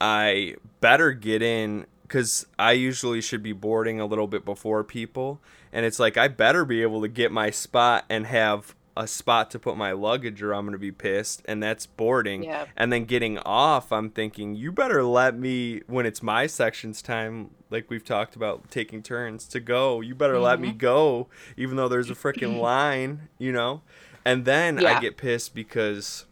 [0.00, 5.40] I better get in because I usually should be boarding a little bit before people.
[5.72, 9.50] And it's like, I better be able to get my spot and have a spot
[9.52, 11.42] to put my luggage or I'm going to be pissed.
[11.46, 12.42] And that's boarding.
[12.42, 12.66] Yeah.
[12.76, 17.50] And then getting off, I'm thinking, you better let me, when it's my section's time,
[17.70, 20.78] like we've talked about taking turns to go, you better let me mm-hmm.
[20.78, 23.82] go, even though there's a freaking line, you know?
[24.24, 26.26] And then I get pissed because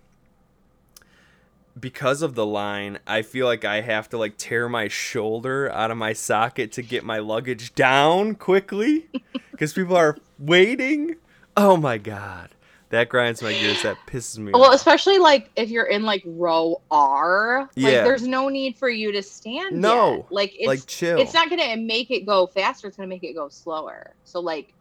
[1.78, 5.90] because of the line, I feel like I have to like tear my shoulder out
[5.90, 9.08] of my socket to get my luggage down quickly
[9.52, 11.16] because people are waiting.
[11.56, 12.50] Oh my god.
[12.90, 13.82] That grinds my gears.
[13.82, 14.60] That pisses me off.
[14.60, 14.76] Well, off.
[14.76, 18.04] especially like if you're in like row R, like Yeah.
[18.04, 19.80] there's no need for you to stand.
[19.80, 20.16] No.
[20.18, 20.26] yet.
[20.32, 21.18] like it's like chill.
[21.18, 22.86] it's not gonna make it go faster.
[22.86, 24.14] It's gonna make it go slower.
[24.24, 24.72] So like,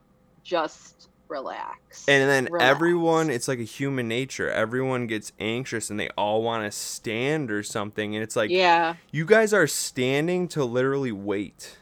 [0.44, 2.06] just relax.
[2.08, 2.64] and then Relax.
[2.64, 4.50] everyone, it's like a human nature.
[4.52, 8.16] Everyone gets anxious and they all want to stand or something.
[8.16, 11.78] And it's like, yeah, you guys are standing to literally wait.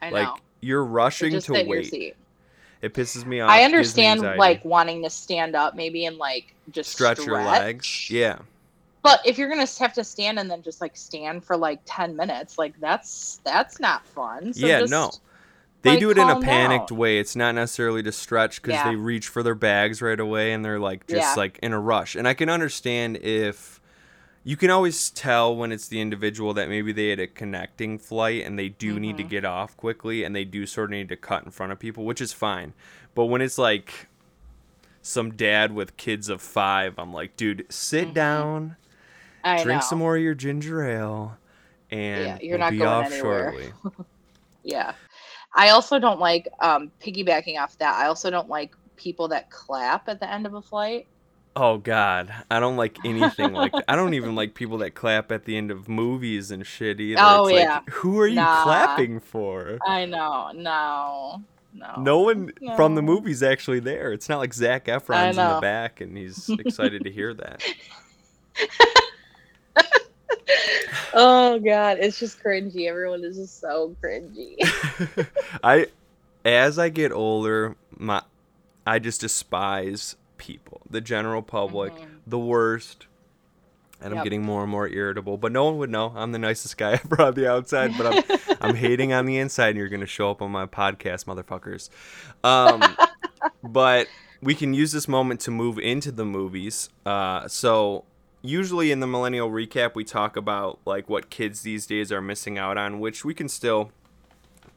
[0.00, 0.36] I know.
[0.62, 2.16] You're rushing to wait.
[2.82, 3.48] It pisses me off.
[3.48, 8.10] I understand like wanting to stand up maybe and like just stretch, your legs.
[8.10, 8.38] Yeah.
[9.02, 12.16] But if you're gonna have to stand and then just like stand for like ten
[12.16, 14.52] minutes, like that's that's not fun.
[14.52, 15.10] So yeah, just, no.
[15.82, 16.98] They like, do it in a panicked down.
[16.98, 17.18] way.
[17.18, 18.90] It's not necessarily to stretch because Yeah.
[18.90, 21.34] they reach for their bags right away and they're like just Yeah.
[21.36, 22.14] like in a rush.
[22.14, 23.80] And I can understand if
[24.44, 28.44] you can always tell when it's the individual that maybe they had a connecting flight
[28.44, 29.28] and they do need to Mhm.
[29.28, 32.04] get off quickly and they do sort of need to cut in front of people,
[32.04, 32.72] which is fine.
[33.14, 34.08] But when it's like
[35.00, 38.14] some dad with kids of five, I'm like, dude, sit Mhm.
[38.14, 38.76] down,
[39.44, 39.86] I drink know.
[39.86, 41.38] some more of your ginger ale,
[41.90, 43.52] and Yeah, you're we'll not be going off anywhere.
[43.52, 43.72] shortly.
[44.64, 44.92] Yeah.
[45.54, 47.96] I also don't like um piggybacking off that.
[47.96, 51.06] I also don't like people that clap at the end of a flight.
[51.54, 53.84] Oh God, I don't like anything like that.
[53.86, 57.20] I don't even like people that clap at the end of movies and shit either.
[57.22, 57.80] Oh, it's like, yeah.
[57.90, 58.62] who are you Nah.
[58.62, 59.78] clapping for?
[59.86, 60.50] I know.
[60.54, 61.42] No.
[61.74, 61.94] No.
[61.98, 64.12] No one from the movie's actually there.
[64.12, 67.62] It's not like Zac Efron's in the back and he's excited to hear that.
[71.14, 72.88] oh god, it's just cringy.
[72.88, 74.56] Everyone is just so cringy.
[75.64, 75.86] I,
[76.44, 78.22] as I get older, my,
[78.86, 82.06] I just despise people, the general public, Mhm.
[82.26, 83.06] the worst.
[84.00, 85.36] And I'm getting more and more irritable.
[85.36, 86.12] But no one would know.
[86.16, 89.68] I'm the nicest guy ever on the outside, but I'm I'm hating on the inside,
[89.70, 91.88] and you're gonna show up on my podcast, motherfuckers.
[92.42, 92.82] Um,
[93.62, 94.08] but
[94.42, 96.88] we can use this moment to move into the movies.
[97.06, 98.04] Uh, so
[98.42, 102.58] usually in the millennial recap, we talk about like what kids these days are missing
[102.58, 103.92] out on, which we can still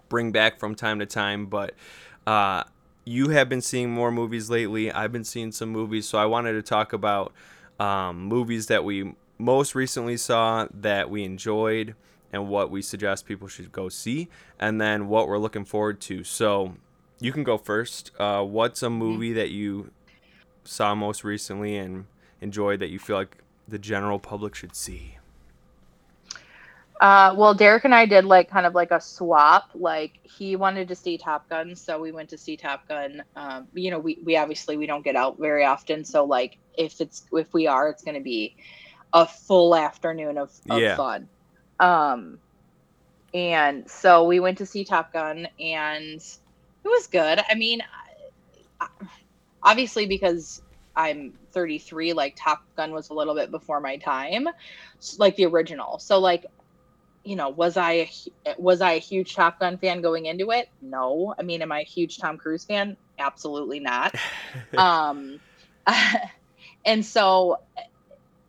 [0.08, 1.48] bring back from time to time.
[1.48, 1.74] But
[2.28, 2.64] uh,
[3.06, 4.92] you have been seeing more movies lately.
[4.92, 7.32] I've been seeing some movies, so I wanted to talk about
[7.80, 11.96] um, movies that we most recently saw that we enjoyed
[12.34, 14.28] and what we suggest people should go see,
[14.60, 16.24] and then what we're looking forward to.
[16.24, 16.76] So
[17.20, 18.12] you can go first.
[18.20, 19.92] Uh, what's a movie that you
[20.64, 22.06] saw most recently and
[22.42, 23.38] enjoyed that you feel like
[23.68, 25.15] the general public should see?
[27.00, 29.70] Uh, well, Derek and I did like kind of like a swap.
[29.74, 33.24] Like he wanted to see Top Gun, so we went to see Top Gun.
[33.36, 37.02] Um, you know, we we obviously we don't get out very often, so like if
[37.02, 38.56] it's if we are, it's going to be
[39.14, 40.96] a full afternoon of, of Yeah.
[40.96, 41.30] fun.
[41.80, 42.40] Um,
[43.34, 47.40] and so we went to see Top Gun, and it was good.
[47.50, 47.82] I mean,
[49.64, 50.62] obviously because
[50.96, 54.48] I'm 33, like Top Gun was a little bit before my time,
[55.18, 56.00] like the original.
[56.00, 56.46] So like
[57.26, 57.92] you know, was I
[58.48, 60.68] a, was I a huge Top Gun fan going into it?
[60.82, 61.36] No.
[61.40, 62.98] I mean, am I a huge Tom Cruise fan?
[63.20, 64.16] Absolutely not.
[64.78, 65.40] um,
[66.86, 67.58] and so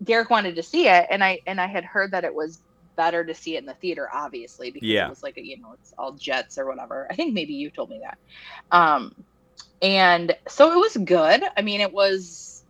[0.02, 2.60] Derek wanted to see it, and I and I had heard that it was
[2.96, 5.06] better to see it in the theater, obviously, because Yeah.
[5.06, 7.06] it was like a, you know it's all jets or whatever.
[7.10, 8.18] I think maybe you told me that.
[8.76, 9.14] Um,
[9.82, 11.42] and so it was good.
[11.56, 12.64] I mean, it was,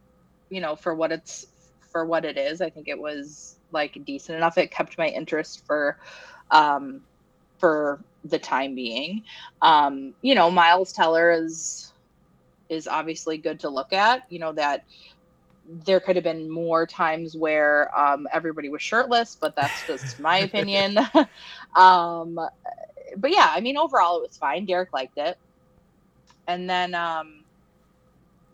[0.51, 1.47] you know, for what it's
[1.93, 2.61] for what it is.
[2.61, 4.59] I think it was like decent enough.
[4.59, 5.99] It kept my interest for,
[6.51, 7.03] um,
[7.59, 9.23] for the time being.
[9.63, 11.93] Um, you know, Miles Teller is
[12.69, 14.23] is obviously good to look at.
[14.29, 14.85] You know that
[15.85, 20.39] there could have been more times where um, everybody was shirtless, but that's just my
[20.49, 20.99] opinion.
[21.77, 22.35] um,
[23.17, 24.67] but yeah, I mean, overall it was fine.
[24.67, 25.39] Derek liked it,
[26.47, 27.45] and then um,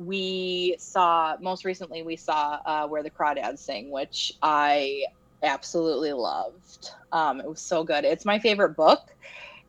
[0.04, 5.04] we saw most recently we saw uh, where the crawdads sing, which I
[5.42, 6.90] absolutely loved.
[7.12, 8.04] Um, it was so good.
[8.04, 9.12] It's my favorite book,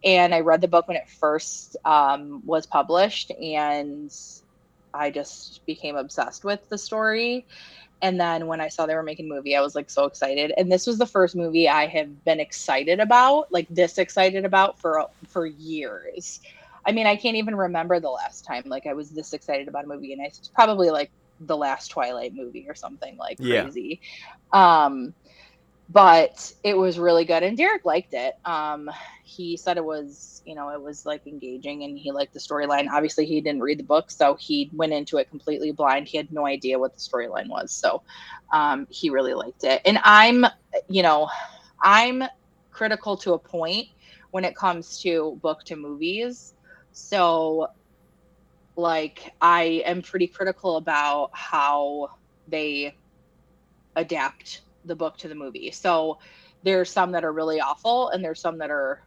[0.04, 4.14] and I read the book when it first um, was published, and
[4.94, 7.46] I just became obsessed with the story.
[8.02, 10.54] And then when I saw they were making a movie, I was like so excited.
[10.58, 14.78] And this was the first movie I have been excited about, like this excited about
[14.78, 16.42] for for years.
[16.86, 19.86] I mean, I can't even remember the last time like I was this excited about
[19.86, 23.64] a movie, and it's probably like the last Twilight movie or something like Yeah.
[23.64, 24.02] crazy.
[24.54, 25.14] Um,
[25.90, 28.34] but it was really good, and Derek liked it.
[28.46, 28.90] Um,
[29.26, 32.88] he said it was, you know, it was like engaging, and he liked the storyline.
[32.92, 36.08] Obviously, he didn't read the book, so he went into it completely blind.
[36.08, 38.02] He had no idea what the storyline was, so
[38.54, 39.82] um, he really liked it.
[39.86, 40.46] And I'm,
[40.90, 41.28] you know,
[41.84, 42.24] I'm
[42.72, 43.88] critical to a point
[44.32, 46.54] when it comes to book to movies.
[46.94, 47.68] So,
[48.76, 52.10] like, I am pretty critical about how
[52.48, 52.96] they
[53.96, 55.72] adapt the book to the movie.
[55.72, 56.20] So,
[56.64, 59.02] there's some that are really awful, and there's some that are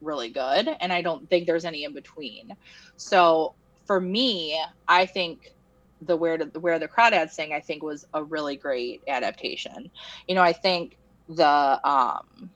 [0.00, 2.56] really good, and I don't think there's any in between.
[2.96, 3.54] So,
[3.86, 5.52] for me, I think
[6.00, 9.90] the where the where the crawdads sing, I think was a really great adaptation.
[10.26, 10.96] You know, I think
[11.28, 12.50] the um,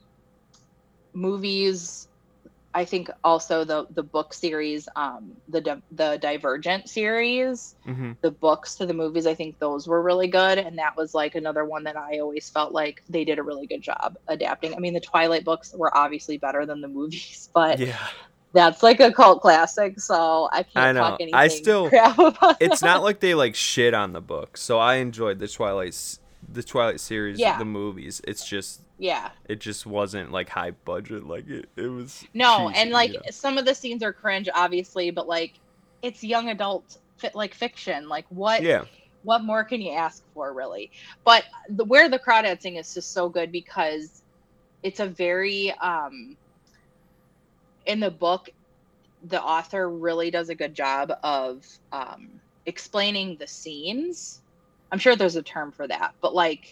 [1.13, 2.09] movies
[2.77, 8.77] I think also the the book series, um, the the Divergent series, hmm the books
[8.77, 11.85] to the movies, I think those were really good, and that was like another one
[11.85, 14.75] that I always felt like they did a really good job adapting.
[14.75, 17.97] I mean, the Twilight books were obviously better than the movies, but Yeah.
[18.53, 21.01] that's like a cult classic, so I can't I know.
[21.01, 22.87] talk anything I still- crap about It's that.
[22.87, 24.57] not like they like shit on the book.
[24.59, 25.95] So I enjoyed the Twilight
[26.49, 27.59] the Twilight series, Yeah.
[27.59, 28.21] the movies.
[28.27, 29.31] It's just Yeah.
[29.45, 31.25] it just wasn't like high budget.
[31.27, 33.31] Like it, it was No, cheesy, and like yeah.
[33.31, 35.61] some of the scenes are cringe, obviously, but like
[36.03, 38.09] it's young adult fit like fiction.
[38.09, 38.85] Like what yeah,
[39.23, 40.91] what more can you ask for really?
[41.25, 44.23] But the where the crawdads sing is just so good because
[44.83, 46.37] it's a very um
[47.87, 48.49] in the book
[49.23, 54.43] the author really does a good job of um explaining the scenes.
[54.93, 56.65] I'm sure there's a term for that, but like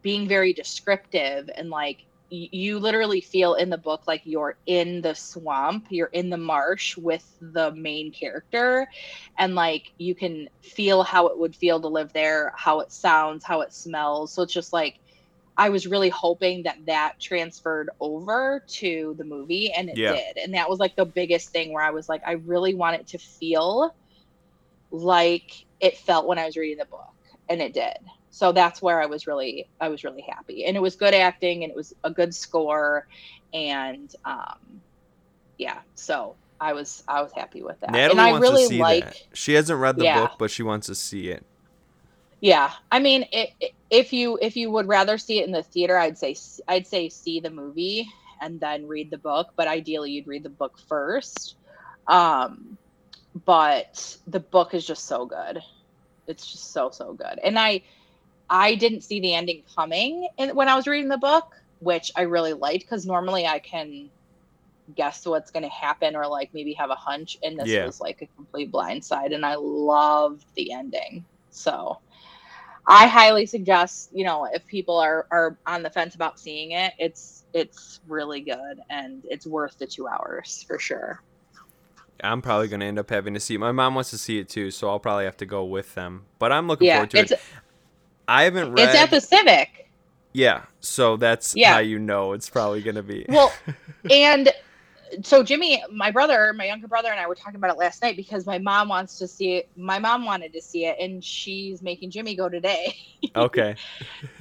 [0.00, 1.98] being very descriptive and like
[2.30, 6.36] y- you literally feel in the book like you're in the swamp, you're in the
[6.38, 8.86] marsh with the main character
[9.38, 13.44] and like you can feel how it would feel to live there, how it sounds,
[13.44, 14.34] how it smells.
[14.34, 14.94] So it's just like
[15.56, 20.06] I was really hoping that that transferred over to the movie and it Yeah.
[20.06, 20.36] did.
[20.38, 23.08] And that was like the biggest thing where I was like I really want it
[23.08, 23.92] to feel
[24.90, 25.44] like
[25.80, 27.00] it felt when I was reading the book
[27.50, 27.94] and it did.
[28.30, 30.66] So that's where I was really I was really happy.
[30.66, 33.06] And it was good acting and it was a good score
[33.54, 34.82] and um
[35.58, 37.92] yeah, so I was I was happy with that.
[37.92, 39.16] Natalie and I wants really to see like that.
[39.34, 40.14] She hasn't read the Yeah.
[40.20, 41.46] book, but she wants to see it.
[42.40, 42.72] yeah.
[42.92, 45.98] I mean, i i- if you if you would rather see it in the theater,
[45.98, 46.36] I'd say
[46.68, 48.06] I'd say see the movie
[48.42, 51.56] and then read the book, but ideally you'd read the book first.
[52.08, 52.78] Um
[53.46, 55.60] but the book is just so good.
[56.30, 57.40] It's just so so good.
[57.44, 57.82] And I
[58.50, 61.44] I didn't see the ending coming in, when I was reading the book,
[61.80, 64.10] which I really liked because normally I can
[64.96, 67.80] guess what's going to happen or like maybe have a hunch and this Yeah.
[67.80, 71.26] was like a complete blindside and I loved the ending.
[71.50, 71.96] So
[72.88, 76.92] I highly suggest, you know, if people are are on the fence about seeing it,
[76.98, 81.20] it's it's really good and it's worth the 2 hours for sure.
[82.22, 83.58] I'm probably gonna end up having to see it.
[83.58, 86.26] My mom wants to see it too, so I'll probably have to go with them.
[86.38, 87.32] But I'm looking Yeah, forward to it's it.
[88.28, 88.80] I haven't read.
[88.84, 89.68] it's at the Civic.
[90.32, 91.64] yeah, so that's Yeah.
[91.64, 93.26] how you know it's probably gonna be.
[93.26, 93.60] Well,
[94.08, 94.50] and
[95.24, 98.16] so Jimmy, my brother, my younger brother, and I were talking about it last night
[98.16, 99.66] because my mom wants to see it.
[99.76, 102.94] My mom wanted to see it, and she's making Jimmy go today.
[103.36, 103.78] okay.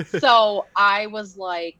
[0.03, 1.77] so I was like,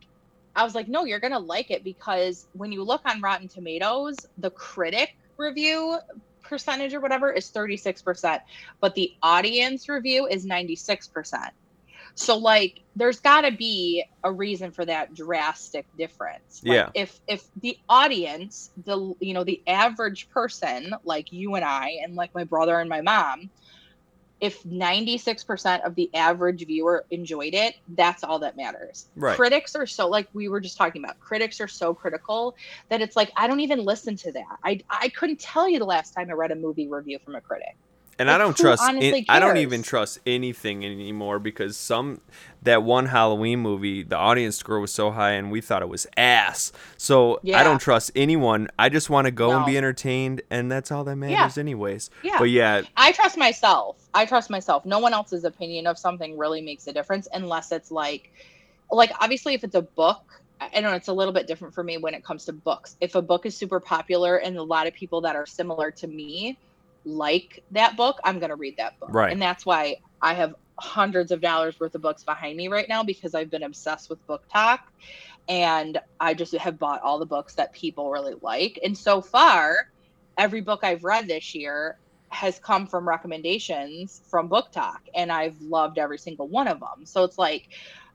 [0.55, 4.17] I was like, no, you're gonna like it because when you look on Rotten Tomatoes,
[4.37, 5.09] the critic
[5.39, 5.97] review
[6.43, 8.39] percentage or whatever is 36%,
[8.81, 11.49] but the audience review is 96%.
[12.15, 16.61] So like there's got to be a reason for that drastic difference.
[16.65, 16.89] Like, Yeah.
[16.93, 22.15] If if the audience, the you know, the average person like you and I and
[22.15, 23.49] like my brother and my mom,
[24.41, 29.07] if 96% of the average viewer enjoyed it, that's all that matters.
[29.15, 29.35] Right.
[29.35, 31.19] Critics are so like we were just talking about.
[31.19, 32.55] Critics are so critical
[32.89, 34.57] that it's like I don't even listen to that.
[34.63, 37.41] I I couldn't tell you the last time I read a movie review from a
[37.41, 37.75] critic.
[38.17, 38.83] And I don't trust.
[38.83, 42.19] honestly I don't even trust anything anymore because some
[42.63, 46.05] that one Halloween movie, the audience score was so high, and we thought it was
[46.17, 46.73] ass.
[46.97, 48.67] So I don't trust anyone.
[48.77, 52.09] I just want to go and be entertained, and that's all that matters, anyways.
[52.21, 52.37] Yeah.
[52.37, 53.98] But yeah, I trust myself.
[54.13, 54.85] I trust myself.
[54.85, 58.31] No one else's opinion of something really makes a difference unless it's like
[58.91, 61.97] like obviously if it's a book, I know it's a little bit different for me
[61.97, 62.97] when it comes to books.
[62.99, 66.07] If a book is super popular and a lot of people that are similar to
[66.07, 66.57] me
[67.05, 69.09] like that book, I'm going to read that book.
[69.13, 69.31] Right.
[69.31, 73.03] And that's why I have hundreds of dollars worth of books behind me right now
[73.03, 74.79] because I've been obsessed with BookTok
[75.47, 78.79] and I just have bought all the books that people really like.
[78.83, 79.89] And so far,
[80.37, 81.97] every book I've read this year
[82.31, 87.05] has come from recommendations from BookTok, and I've loved every single one of them.
[87.05, 87.63] So it's like,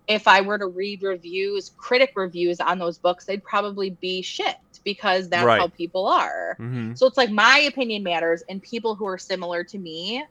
[0.07, 4.57] if I were to read reviews, critic reviews on those books, they'd probably be shit
[4.85, 5.59] because that's Right.
[5.59, 6.57] how people are.
[6.59, 10.25] hmm So it's like my opinion matters, and people who are similar to me,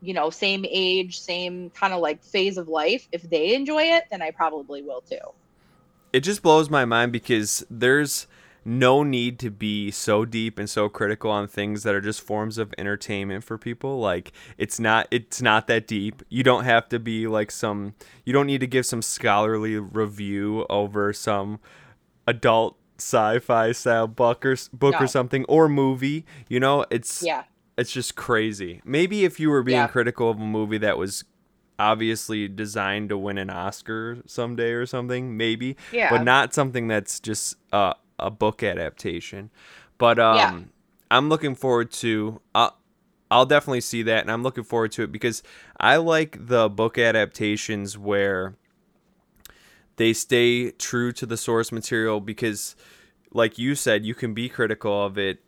[0.00, 4.04] you know, same age, same kind of like phase of life, if they enjoy it,
[4.10, 5.18] then I probably will too.
[6.12, 8.26] it just blows my mind because there's
[8.68, 12.58] no need to be so deep and so critical on things that are just forms
[12.58, 16.98] of entertainment for people like it's not it's not that deep you don't have to
[16.98, 17.94] be like some
[18.24, 21.60] you don't need to give some scholarly review over some
[22.26, 24.98] adult sci-fi style book or book No.
[25.00, 27.44] or something or movie you know it's Yeah.
[27.78, 28.80] it's just crazy.
[28.84, 29.86] Maybe if you were being Yeah.
[29.86, 31.24] critical of a movie that was
[31.78, 36.08] obviously designed to win an Oscar someday or something, maybe, Yeah.
[36.08, 39.50] but not something that's just uh, a book adaptation.
[39.98, 40.60] But um, Yeah.
[41.10, 42.40] I'm looking forward to.
[42.54, 42.76] I'll,
[43.30, 45.42] I'll definitely see that, and I'm looking forward to it because
[45.80, 48.54] I like the book adaptations where
[49.96, 52.76] they stay true to the source material because
[53.32, 55.42] like you said you can be critical of it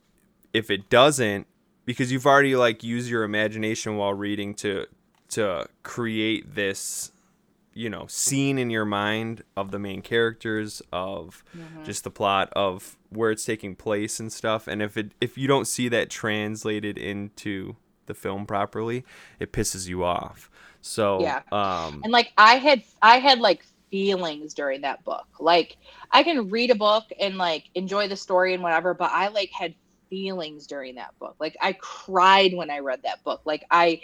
[0.52, 1.46] if it doesn't
[1.84, 4.86] because you've already like used your imagination while reading to
[5.28, 7.12] to create this
[7.78, 11.84] you know scene in your mind of the main characters of Mhm.
[11.84, 14.66] just the plot of where it's taking place and stuff.
[14.66, 17.76] And if it if you don't see that translated into
[18.06, 19.04] the film properly
[19.38, 20.50] it pisses you off.
[20.80, 21.42] So Yeah.
[21.52, 25.28] um and like i had i had like feelings during that book.
[25.38, 25.76] Like
[26.10, 29.50] i can read a book and like enjoy the story and whatever but i like
[29.52, 29.72] had
[30.10, 31.36] feelings during that book.
[31.38, 33.42] Like i cried when i read that book.
[33.44, 34.00] Like i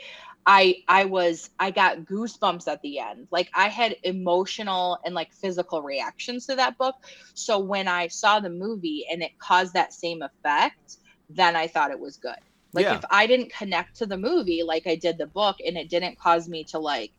[0.47, 3.29] i i was i got goosebumps at the end.
[3.31, 6.97] Like i had emotional and like physical reactions to that book.
[7.35, 10.99] So when i saw the movie and it caused that same effect
[11.31, 12.37] then i thought it was good.
[12.73, 12.97] Like Yeah.
[12.97, 16.19] if i didn't connect to the movie like i did the book and it didn't
[16.19, 17.13] cause me to like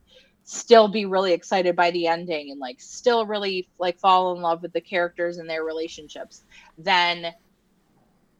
[0.44, 4.62] still be really excited by the ending and like still really like fall in love
[4.62, 6.44] with the characters and their relationships
[6.78, 7.32] then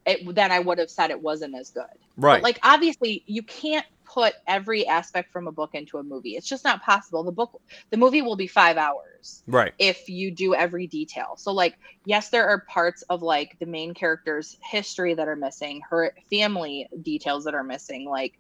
[0.07, 1.85] it then i would have said it wasn't as good.
[2.17, 2.37] Right.
[2.37, 6.49] But like obviously you can't put every aspect from a book into a movie it's
[6.49, 10.55] just not possible the book the movie will be five hours right if you do
[10.55, 11.35] every detail.
[11.37, 15.83] So like yes, there are parts of like the main character's history that are missing,
[15.89, 18.09] her family details that are missing.
[18.09, 18.39] Like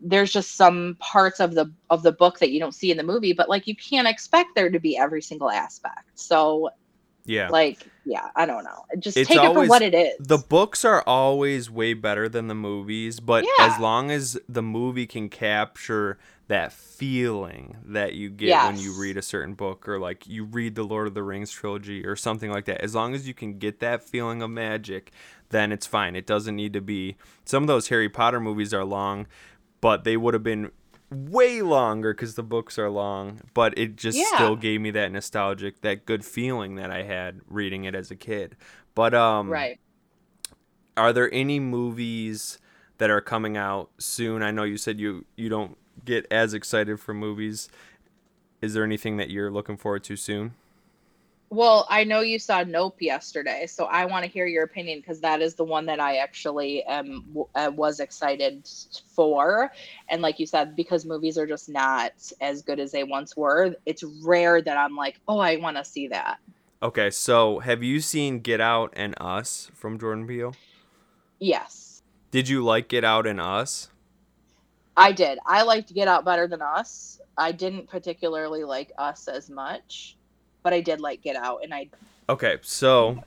[0.00, 3.02] there's just some parts of the of the book that you don't see in the
[3.02, 6.10] movie, but like you can't expect there to be every single aspect.
[6.14, 6.70] So
[7.28, 8.86] yeah like yeah, I don't know.
[8.98, 10.14] Just It's take it for what it is.
[10.18, 13.66] the books are always way better than the movies but Yeah.
[13.66, 16.18] as long as the movie can capture
[16.48, 20.74] that feeling that you get when you read a certain book or like you read
[20.74, 23.58] the lord of the rings trilogy or something like that as long as you can
[23.58, 25.12] get that feeling of magic
[25.50, 28.84] then it's fine it doesn't need to be some of those harry potter movies are
[28.84, 29.26] long
[29.82, 30.70] but they would have been
[31.10, 34.34] way longer because the books are long but it just Yeah.
[34.34, 38.16] still gave me that nostalgic that good feeling that i had reading it as a
[38.16, 38.56] kid
[38.94, 39.80] but um right.
[40.96, 42.58] are there any movies
[42.98, 44.42] that are coming out soon?
[44.42, 47.68] I know you said you you don't get as excited for movies.
[48.60, 50.54] Is there anything that you're looking forward to soon?
[51.50, 55.20] Well, I know you saw Nope yesterday, so I want to hear your opinion because
[55.20, 58.68] that is the one that I actually um w- uh, was excited
[59.14, 59.72] for,
[60.10, 63.74] and like you said, because movies are just not as good as they once were.
[63.86, 66.38] It's rare that I'm like, oh, I want to see that.
[66.82, 70.54] Okay, so have you seen Get Out and Us from Jordan Peele?
[71.40, 73.88] Yes, Did you like Get Out and Us?
[74.98, 75.38] I did.
[75.46, 77.20] I liked Get Out better than Us.
[77.38, 80.17] I didn't particularly like Us as much,
[80.62, 81.88] but I did like Get Out, and I.
[82.28, 83.22] Okay, so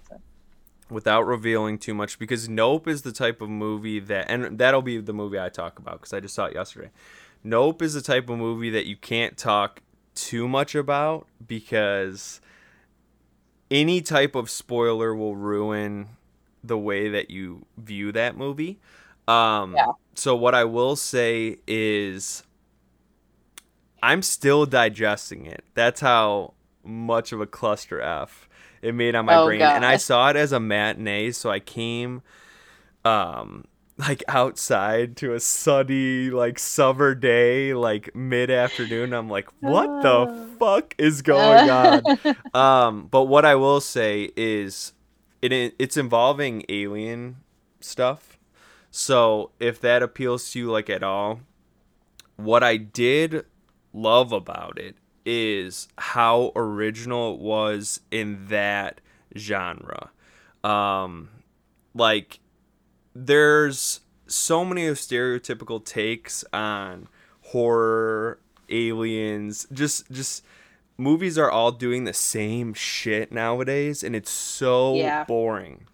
[0.91, 4.99] without revealing too much because Nope is the type of movie that and that'll be
[4.99, 6.91] the movie I talk about cuz I just saw it yesterday.
[7.43, 9.81] Nope is the type of movie that you can't talk
[10.13, 12.41] too much about because
[13.71, 16.09] any type of spoiler will ruin
[16.61, 18.77] the way that you view that movie.
[19.29, 19.93] Um Yeah.
[20.13, 22.43] so what I will say is
[24.03, 25.63] I'm still digesting it.
[25.73, 26.53] That's how
[26.83, 28.47] much of a cluster F
[28.81, 29.61] it made on my Oh, brain.
[29.61, 32.21] And I saw it as a matinee, so I came
[33.03, 33.65] um
[33.97, 39.13] like outside to a sunny like summer day, like mid afternoon.
[39.13, 42.19] I'm like, what the fuck is going on?
[42.53, 44.93] um, but what I will say is
[45.41, 47.37] it it's involving alien
[47.79, 48.39] stuff.
[48.89, 51.41] So if that appeals to you like at all,
[52.37, 53.45] what I did
[53.93, 59.01] love about it is how original it was in that
[59.37, 60.09] genre.
[60.63, 61.29] Um
[61.93, 62.39] like
[63.13, 67.07] there's so many of stereotypical takes on
[67.41, 70.43] horror, aliens, just just
[70.97, 75.23] movies are all doing the same shit nowadays and it's so Yeah.
[75.25, 75.87] boring.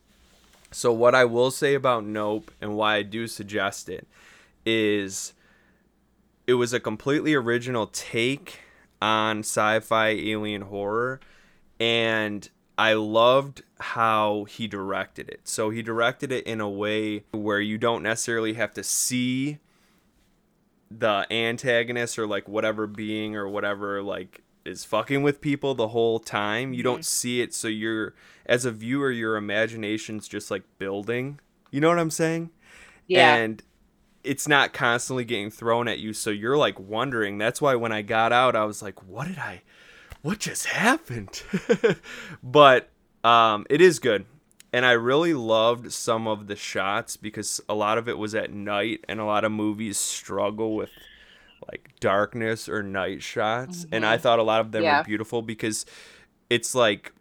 [0.71, 4.07] So what I will say about Nope and why I do suggest it
[4.65, 5.33] is
[6.45, 8.59] it was a completely original take
[9.01, 11.19] on sci-fi alien horror
[11.79, 15.41] and I loved how he directed it.
[15.45, 19.57] So he directed it in a way where you don't necessarily have to see
[20.91, 26.19] the antagonist or like whatever being or whatever like is fucking with people the whole
[26.19, 26.73] time.
[26.73, 27.03] You don't mm-hmm.
[27.03, 28.13] see it so you're
[28.45, 31.39] as a viewer your imagination's just like building.
[31.71, 32.51] You know what I'm saying?
[33.07, 33.35] Yeah.
[33.35, 33.63] And
[34.27, 37.37] it's not constantly getting thrown at you so you're like wondering.
[37.37, 39.61] That's why when I got out I was like what did I
[40.21, 41.41] what just happened?
[42.43, 42.89] but
[43.23, 44.25] um it is good.
[44.73, 48.51] And I really loved some of the shots because a lot of it was at
[48.51, 50.91] night and a lot of movies struggle with
[51.71, 54.99] like darkness or night shots and I thought a lot of them Yeah.
[54.99, 55.85] were beautiful because
[56.49, 57.13] it's like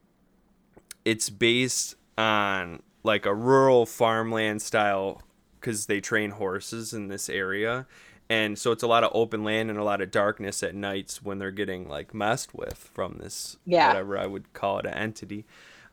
[1.04, 5.22] it's based on like a rural farmland style
[5.60, 7.86] because they train horses in this area
[8.28, 11.22] and so it's a lot of open land and a lot of darkness at nights
[11.22, 13.86] when they're getting like messed with from this Yeah.
[13.88, 15.44] whatever I would call it an entity.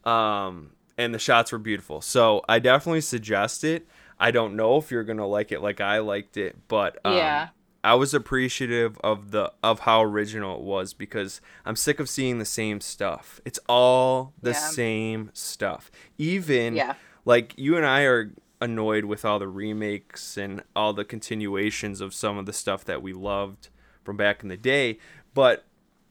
[0.04, 2.02] Um, and the shots were beautiful.
[2.02, 3.88] So I definitely suggest it.
[4.20, 7.48] I don't know if you're gonna like it like I liked it, but um, Yeah.
[7.84, 12.40] I was appreciative of the of how original it was because I'm sick of seeing
[12.40, 13.42] the same stuff.
[13.46, 14.56] It's all the Yeah.
[14.70, 15.92] same stuff.
[16.18, 16.94] Even Yeah.
[17.26, 18.32] like you and I are
[18.64, 23.02] annoyed with all the remakes and all the continuations of some of the stuff that
[23.02, 23.70] we loved
[24.04, 24.98] from back in the day,
[25.34, 25.66] but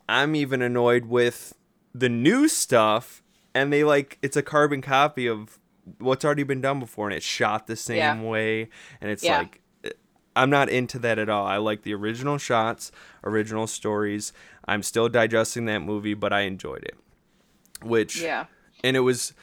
[0.09, 1.55] I'm even annoyed with
[1.95, 3.23] the new stuff
[3.55, 5.59] and they like it's a carbon copy of
[5.99, 8.21] what's already been done before and it's shot the same Yeah.
[8.23, 8.69] way
[9.01, 9.39] and it's Yeah.
[9.39, 9.91] like eh,
[10.35, 11.47] I'm not into that at all.
[11.47, 12.91] I like the original shots,
[13.25, 14.33] original stories.
[14.67, 16.97] I'm still digesting that movie, but I enjoyed it.
[17.83, 18.47] Which Yeah.
[18.85, 19.35] and it was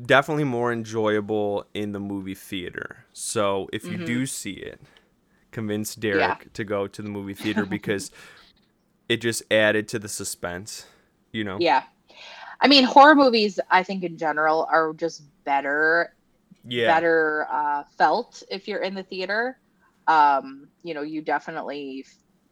[0.00, 3.04] definitely more enjoyable in the movie theater.
[3.12, 4.80] So if you do see it,
[5.52, 6.42] convince Derek Mm-hmm.
[6.42, 6.48] Yeah.
[6.54, 8.10] to go to the movie theater because
[9.08, 10.86] it just added to the suspense.
[11.32, 11.58] You know?
[11.60, 11.82] Yeah.
[12.60, 16.14] I mean, horror movies, I think in general, are just better,
[16.64, 16.86] Yeah.
[16.94, 19.58] better uh, felt if you're in the theater.
[20.08, 22.06] Um, you know, you definitely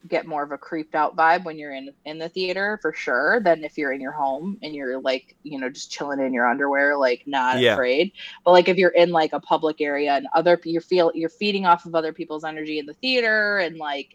[0.09, 3.41] get more of a creeped out vibe when you're in in the theater for sure
[3.45, 6.49] than if you're in your home and you're like, you know, just chilling in your
[6.49, 7.71] underwear, like not Yeah.
[7.71, 8.13] afraid.
[8.45, 11.67] But like if you're in like a public area and other you feel you're feeding
[11.67, 14.09] off of other people's energy in the theater and like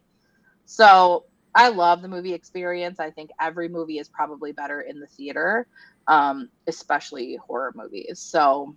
[0.66, 1.26] so
[1.56, 3.00] I love the movie experience.
[3.00, 5.68] I think every movie is probably better in the theater,
[6.08, 8.20] um, especially horror movies.
[8.22, 8.76] So,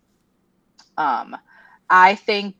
[0.96, 1.36] um,
[1.90, 2.56] I think,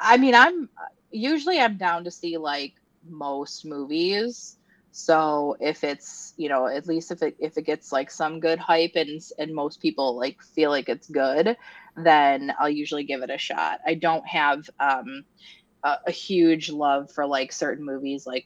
[0.00, 0.68] I mean, I'm
[1.10, 2.72] usually I'm down to see like
[3.10, 4.56] most movies.
[4.92, 8.58] So if it's you know at least if it if it gets like some good
[8.58, 11.56] hype and and most people like feel like it's good,
[11.96, 13.80] then I'll usually give it a shot.
[13.86, 15.24] I don't have um,
[15.84, 18.44] a, a huge love for like certain movies like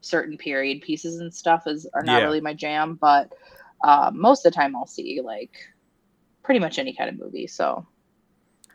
[0.00, 2.26] certain period pieces and stuff is are not Yeah.
[2.26, 3.32] really my jam but
[3.84, 5.50] uh, most of the time i'll see like
[6.44, 7.86] pretty much any kind of movie so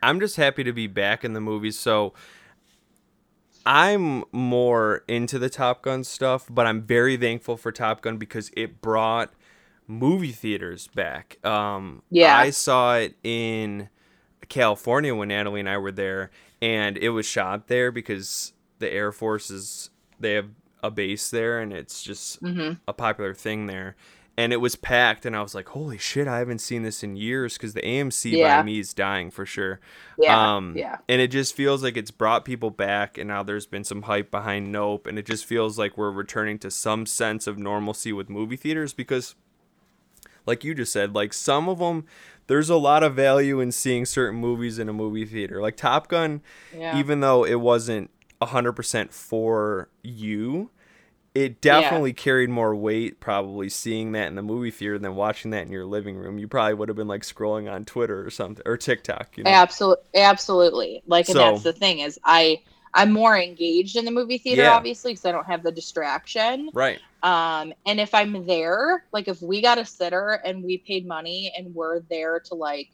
[0.02, 1.78] I'm just happy to be back in the movies.
[1.78, 2.12] So
[3.64, 8.50] I'm more into the Top Gun stuff, but I'm very thankful for Top Gun because
[8.56, 9.32] it brought
[9.86, 11.44] movie theaters back.
[11.44, 12.36] Um, Yeah.
[12.36, 13.88] I saw it in
[14.48, 19.12] California when Natalie and I were there, and it was shot there because the Air
[19.12, 20.48] Force is they have
[20.82, 22.78] a base there, and it's just mhm.
[22.88, 23.96] a popular thing there.
[24.34, 26.26] And it was packed, and I was like, "Holy shit!
[26.26, 28.60] I haven't seen this in years." Because the AMC Yeah.
[28.60, 29.78] by me is dying for sure.
[30.18, 33.66] yeah Um, yeah And it just feels like it's brought people back, and now there's
[33.66, 37.46] been some hype behind Nope, and it just feels like we're returning to some sense
[37.46, 39.34] of normalcy with movie theaters because,
[40.46, 42.06] like you just said, like some of them,
[42.46, 45.60] there's a lot of value in seeing certain movies in a movie theater.
[45.60, 46.40] Like Top Gun,
[46.74, 48.10] yeah even though it wasn't
[48.40, 50.70] 100% for you,
[51.34, 55.66] it definitely carried more weight probably seeing that in the movie theater than watching that
[55.66, 56.38] in your living room.
[56.38, 59.50] You probably would have been like scrolling on Twitter or something or TikTok, you know.
[59.50, 62.58] absolutely absolutely like and that's the thing is i
[62.94, 64.76] i'm more engaged in the movie theater Yeah.
[64.76, 67.00] obviously because i don't have the distraction Right.
[67.22, 71.52] um and if i'm there like if we got a sitter and we paid money
[71.56, 72.90] and we're there to like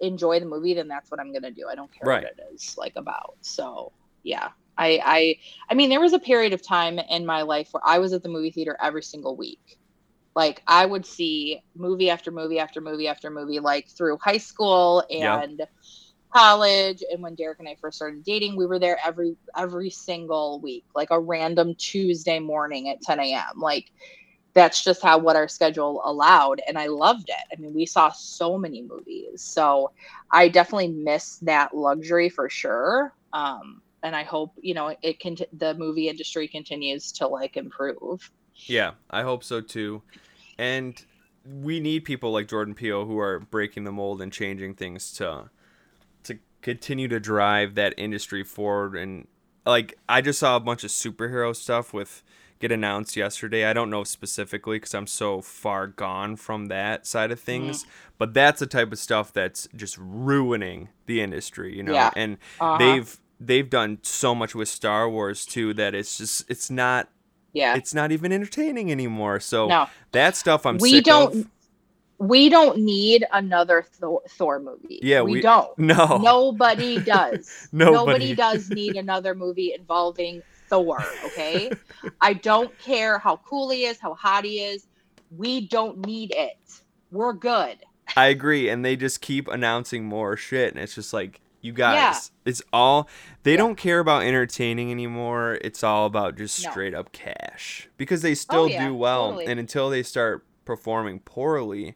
[0.00, 2.22] enjoy the movie then that's what i'm gonna do i don't care Right.
[2.24, 3.92] what it is like about so
[4.22, 4.50] yeah
[4.82, 5.36] i i
[5.70, 8.22] i mean there was a period of time in my life where i was at
[8.22, 9.60] the movie theater every single week
[10.36, 15.04] like i would see movie after movie after movie after movie like through high school
[15.16, 15.42] Yeah.
[15.42, 15.62] and
[16.34, 20.60] college and when Derek and I first started dating, we were there every every single
[20.62, 23.60] week, like a random Tuesday morning at 10 a.m.
[23.60, 23.86] Like
[24.54, 27.56] that's just how what our schedule allowed, and I loved it.
[27.56, 29.90] I mean, we saw so many movies, so
[30.32, 33.12] I definitely miss that luxury for sure.
[33.32, 38.30] Um, and I hope you know it can the movie industry continues to like improve.
[38.66, 40.02] Yeah, I hope so too.
[40.58, 41.04] And
[41.44, 45.50] we need people like Jordan Peele who are breaking the mold and changing things to
[46.24, 49.28] to continue to drive that industry forward and
[49.66, 52.24] like I just saw a bunch of superhero stuff with
[52.60, 53.66] get announced yesterday.
[53.66, 57.86] I don't know specifically cuz I'm so far gone from that side of things,
[58.18, 61.94] but that's the type of stuff that's just ruining the industry, you know.
[61.94, 62.12] Yeah.
[62.16, 62.78] And Uh-huh.
[62.78, 67.08] they've they've done so much with Star Wars too that it's just it's not
[67.52, 69.40] yeah, it's not even entertaining anymore.
[69.40, 69.86] So no.
[70.12, 71.50] that stuff I'm We sick don't- of.
[72.18, 75.00] we don't need another Thor, Thor movie.
[75.02, 75.78] Yeah, we, we- don't.
[75.78, 76.16] No.
[76.18, 77.68] Nobody does.
[77.72, 77.94] Nobody.
[77.96, 81.70] Nobody does need another movie involving Thor, okay?
[82.22, 84.86] I don't care how cool he is, how hot he is.
[85.36, 86.56] We don't need it.
[87.10, 87.76] We're good.
[88.16, 92.32] I agree, and they just keep announcing more shit, and it's just like You guys,
[92.44, 93.08] it's all
[93.44, 95.58] they don't care about entertaining anymore.
[95.62, 96.70] It's all about just No.
[96.70, 99.28] straight up cash because they oh, still yeah, do well.
[99.28, 99.46] totally.
[99.46, 101.94] And until they start performing poorly,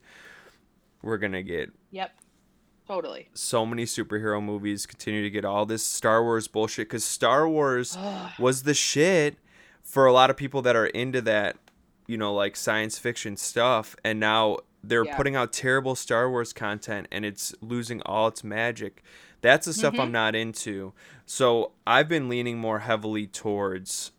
[1.02, 2.12] we're gonna get Yep.
[2.86, 3.28] Totally.
[3.34, 4.86] so many superhero movies.
[4.86, 7.98] Continue to get all this Star Wars bullshit because Star Wars
[8.38, 9.36] was the shit
[9.82, 11.56] for a lot of people that are into that,
[12.06, 13.96] you know, like science fiction stuff.
[14.04, 14.58] And now
[14.88, 15.16] they're Yeah.
[15.16, 19.02] putting out terrible Star Wars content and it's losing all its magic.
[19.40, 20.02] That's the stuff Mm-hmm.
[20.02, 20.92] I'm not into.
[21.24, 24.12] So I've been leaning more heavily towards,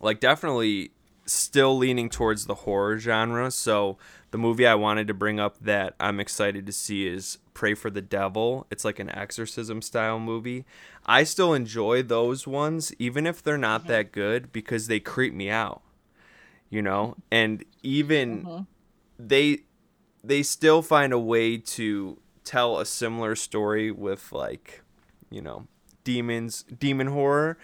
[0.00, 0.92] like, definitely
[1.26, 3.50] still leaning towards the horror genre.
[3.50, 3.96] So
[4.32, 7.90] the movie I wanted to bring up that I'm excited to see is Prey for
[7.90, 8.66] the Devil.
[8.70, 10.64] It's like an exorcism style movie.
[11.06, 15.50] I still enjoy those ones, even if they're not that good, because they creep me
[15.50, 15.82] out.
[16.70, 17.16] You know?
[17.30, 18.66] And even Mhm.
[19.28, 19.60] They
[20.24, 24.82] they still find a way to tell a similar story with like,
[25.30, 25.66] you know,
[26.04, 27.58] demons, demon horror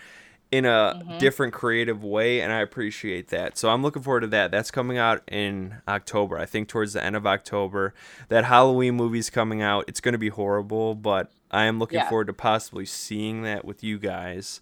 [0.51, 1.19] in a Mhm.
[1.19, 3.57] different creative way and I appreciate that.
[3.59, 4.51] So I'm looking forward to that.
[4.51, 6.39] That's coming out in October.
[6.39, 7.93] I think towards the end of October.
[8.29, 9.85] That Halloween movie's coming out.
[9.89, 12.09] It's going to be horrible, but I am looking Yeah.
[12.09, 14.61] forward to possibly seeing that with you guys.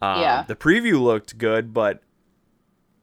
[0.00, 0.44] Um, Yeah.
[0.46, 2.02] The preview looked good, but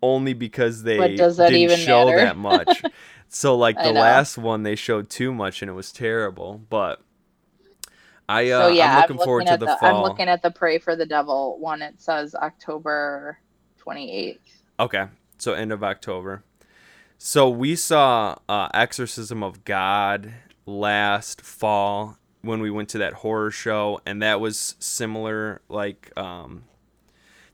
[0.01, 2.17] only because they But does that didn't show matter?
[2.17, 2.83] that much.
[3.33, 6.61] so like the last one, they showed too much and it was terrible.
[6.69, 7.01] But
[8.29, 9.97] I uh, so yeah, I'm looking forward to the, the, fall.
[9.97, 11.81] I'm looking at the Prey for the Devil one.
[11.81, 13.39] It says October
[13.83, 14.37] 28th.
[14.79, 15.05] Okay,
[15.39, 16.43] so end of October.
[17.17, 20.33] So we saw uh, Exorcism of God
[20.67, 26.65] last fall when we went to that horror show, and that was similar, like um,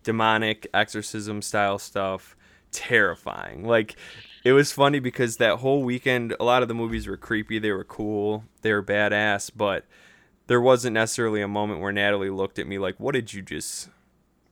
[0.04, 2.36] demonic exorcism style stuff.
[2.72, 3.64] Terrifying.
[3.64, 3.96] Like
[4.44, 7.60] it was funny because that whole weekend, a lot of the movies were creepy.
[7.60, 8.46] They were cool.
[8.62, 9.86] They were badass, but
[10.48, 13.90] there wasn't necessarily a moment where Natalie looked at me like, "What did you just?"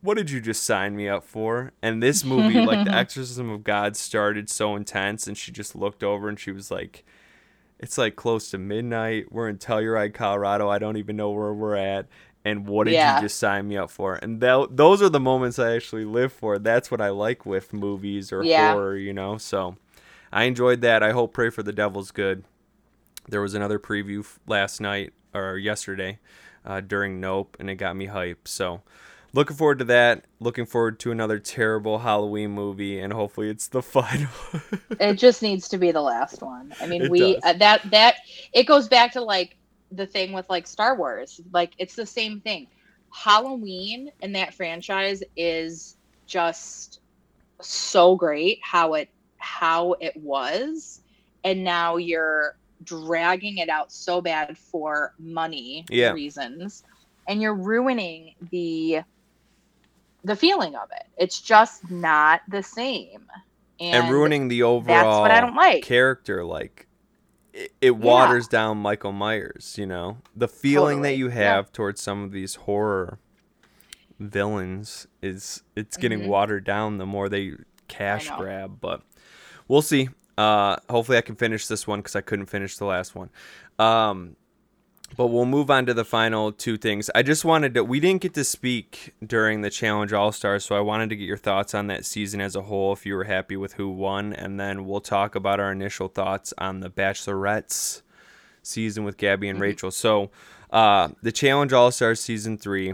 [0.01, 1.73] what did you just sign me up for?
[1.81, 6.03] And this movie, like The Exorcism of God, started so intense, and she just looked
[6.03, 7.03] over and she was like,
[7.79, 9.31] It's like close to midnight.
[9.31, 10.69] We're in Telluride, Colorado.
[10.69, 12.07] I don't even know where we're at.
[12.47, 13.15] And what did Yeah.
[13.17, 14.15] you just sign me up for?
[14.15, 16.57] And tho- those are the moments I actually live for.
[16.57, 18.71] That's what I like with movies or Yeah.
[18.71, 19.37] horror, you know?
[19.37, 19.75] So
[20.31, 21.03] I enjoyed that.
[21.03, 22.43] I hope Prey for the Devil's good.
[23.27, 26.19] There was another preview f- last night or yesterday
[26.65, 28.47] uh, during Nope, and it got me hyped.
[28.47, 28.81] So
[29.33, 30.23] looking forward to that.
[30.39, 34.29] Looking forward to another terrible Halloween movie, and hopefully it's the final.
[34.99, 36.73] It just needs to be the last one.
[36.81, 38.15] I mean, It we uh, that that
[38.53, 39.55] it goes back to like
[39.91, 41.39] the thing with like Star Wars.
[41.53, 42.67] Like it's the same thing.
[43.13, 45.95] Halloween and that franchise is
[46.27, 46.99] just
[47.61, 51.01] so great how it how it was
[51.43, 56.11] and now you're dragging it out so bad for money Yeah.
[56.11, 56.83] reasons
[57.27, 58.99] and you're ruining the
[60.23, 61.03] the feeling of it.
[61.17, 63.25] It's just not the same.
[63.79, 65.83] and ruining the overall that's what I don't like.
[65.83, 66.43] character.
[66.43, 66.86] Like
[67.57, 69.75] it, it waters down Michael Myers.
[69.77, 71.33] You know the feeling that Totally, you yeah.
[71.55, 73.19] have towards some of these horror
[74.19, 76.27] villains is it's getting Mhm.
[76.27, 77.53] watered down the more they
[77.87, 78.79] cash grab.
[78.81, 79.01] But
[79.67, 80.09] we'll see.
[80.37, 83.29] Uh, hopefully I can finish this one because I couldn't finish the last one.
[83.79, 84.35] Um,
[85.15, 87.09] but we'll move on to the final two things.
[87.15, 90.75] I just wanted to, we didn't get to speak during the Challenge All Stars, so
[90.75, 93.23] I wanted to get your thoughts on that season as a whole, if you were
[93.23, 98.03] happy with who won, and then we'll talk about our initial thoughts on the Bachelorette's
[98.61, 99.61] season with Gabby and Mhm.
[99.63, 99.91] Rachel.
[99.91, 100.29] So,
[100.71, 102.93] uh, the Challenge All Stars season three,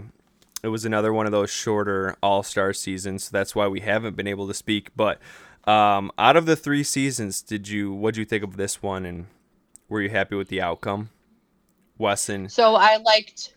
[0.62, 4.16] it was another one of those shorter All Star seasons, so that's why we haven't
[4.16, 4.90] been able to speak.
[4.96, 5.18] But
[5.66, 9.04] um, out of the three seasons, did you what do you think of this one,
[9.04, 9.26] and
[9.88, 11.08] were you happy with the outcome?
[11.98, 13.54] Wesson, So I liked,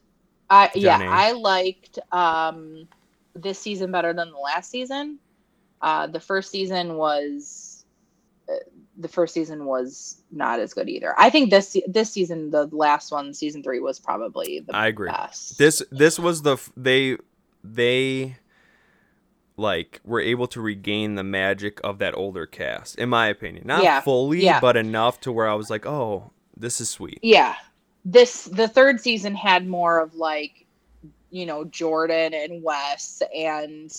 [0.50, 2.88] I yeah, I liked um,
[3.36, 5.20] this season better than the last season.
[5.82, 7.86] Uh, the first season was,
[8.50, 8.56] uh,
[8.98, 11.14] the first season was not as good either.
[11.18, 15.10] I think this this season, the last one, season three, was probably the I agree.
[15.10, 15.58] best.
[15.58, 17.18] This this was the they
[17.64, 18.38] they
[19.56, 23.68] like were able to regain the magic of that older cast, in my opinion.
[23.68, 24.60] Not Yeah, fully, yeah.
[24.60, 27.20] but enough to where I was like, oh, this is sweet.
[27.22, 27.56] yeah,
[28.10, 30.66] this the third season had more of like,
[31.30, 33.92] you know, Jordan and Wes and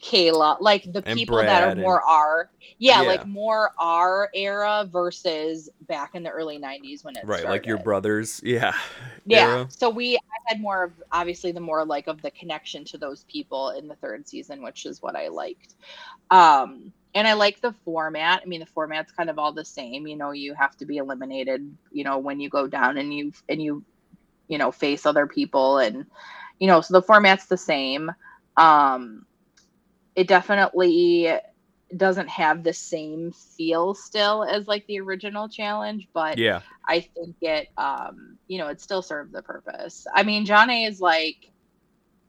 [0.00, 2.48] Kailah, like the And people that are Brad and- more our
[2.78, 3.08] yeah, Yeah.
[3.08, 7.76] like more our era versus back in the early '90s when it Right, like your
[7.78, 8.72] brothers, yeah,
[9.26, 9.46] Yeah.
[9.48, 9.66] era.
[9.68, 13.24] So we I had more of obviously the more like of the connection to those
[13.24, 15.74] people in the third season, which is what I liked.
[16.30, 18.42] Um and I like the format.
[18.42, 20.06] I mean the format's kind of all the same.
[20.06, 23.32] You know, you have to be eliminated, you know, when you go down and you
[23.48, 23.84] and you
[24.48, 26.06] you know, face other people and
[26.58, 28.10] you know, so the format's the same.
[28.56, 29.26] Um
[30.14, 31.32] it definitely
[31.96, 36.62] doesn't have the same feel still as like the original challenge, but Yeah.
[36.88, 40.06] I think it um you know, it still served the purpose.
[40.14, 41.36] I mean, Jonna is like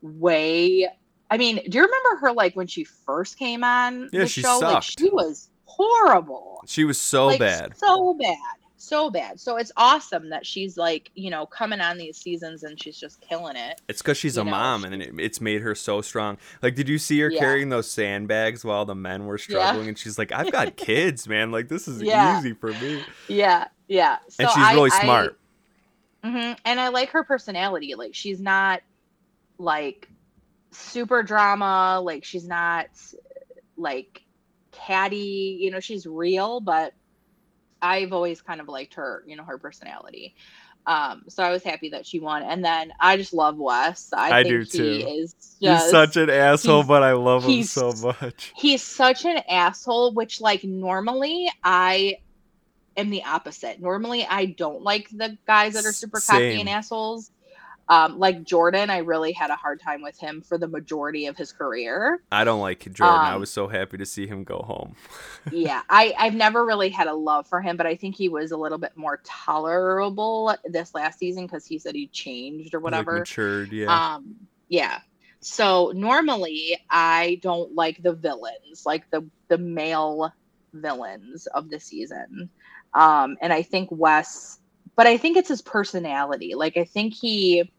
[0.01, 0.89] way
[1.31, 4.41] I mean, do you remember her like when she first came on Yeah, the she
[4.41, 4.59] show?
[4.61, 4.99] Like sucked.
[4.99, 6.61] she was horrible.
[6.67, 7.75] She was so like, bad.
[7.77, 8.37] So bad.
[8.77, 9.39] So bad.
[9.39, 13.21] So it's awesome that she's like, you know, coming on these seasons and she's just
[13.21, 13.79] killing it.
[13.87, 16.37] It's because she's you a know, mom, and it, it's made her so strong.
[16.61, 17.39] Like, did you see her Yeah.
[17.39, 19.43] carrying those sandbags while the men were Yeah.
[19.43, 19.87] struggling?
[19.87, 21.51] And she's like, "I've got kids, man.
[21.51, 22.39] Like, this is Yeah.
[22.39, 23.67] easy for me." Yeah.
[23.87, 24.17] Yeah.
[24.29, 25.39] So and she's I- really I- smart.
[26.23, 27.93] hmm And I like her personality.
[27.95, 28.81] Like she's not
[29.59, 30.09] like
[30.71, 32.01] super drama.
[32.03, 32.87] Like she's not
[33.77, 34.21] like
[34.71, 35.57] catty.
[35.61, 36.93] You know, she's real, but
[37.81, 39.23] I've always kind of liked her.
[39.27, 40.35] You know, her personality.
[40.87, 42.41] Um, so I was happy that she won.
[42.41, 44.11] And then I just love Wes.
[44.13, 45.07] I, I think do he too.
[45.07, 48.51] is He's such an asshole, but I love him so much.
[48.57, 52.15] he's such an asshole which like normally i
[52.97, 57.29] am the opposite normally i don't like the guys that are super cocky and assholes
[57.91, 61.37] um, like jordan i really had a hard time with him for the majority of
[61.37, 63.25] his career I don't like Jordan.
[63.25, 64.95] I Um, was so happy to see him go home.
[65.49, 68.51] yeah i i've never really had a love for him but i think he was
[68.51, 72.83] a little bit more tolerable this last season because he said he changed or Like,
[72.85, 74.01] whatever matured, yeah.
[74.15, 74.35] Um,
[74.69, 74.99] yeah.
[75.41, 80.31] So normally I don't like the villains, like the the male
[80.73, 82.49] villains of the season.
[82.93, 84.59] Um, and I think Wes,
[84.95, 86.53] but I think it's his personality.
[86.55, 87.71] Like I think he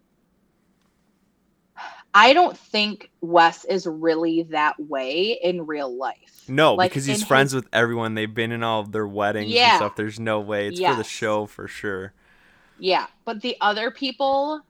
[2.14, 6.44] I don't think Wes is really that way in real life.
[6.48, 8.14] no, like, because he's friends his- with everyone.
[8.14, 9.96] They've been in all of their weddings and stuff.
[9.96, 10.68] There's no way.
[10.68, 12.12] It's for the show for sure.
[12.78, 14.60] Yeah, but the other people,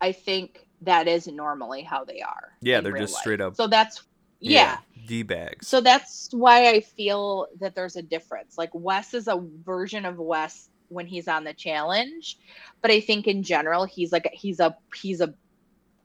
[0.00, 2.52] I think that is normally how they are.
[2.60, 3.20] Yeah, they're just life.
[3.20, 4.02] straight up- So that's
[4.40, 4.78] yeah.
[5.06, 5.66] D bags.
[5.66, 8.56] So that's why I feel that there's a difference.
[8.56, 12.38] Like Wes is a version of Wes when he's on the challenge,
[12.80, 15.34] but I think in general he's like he's a he's a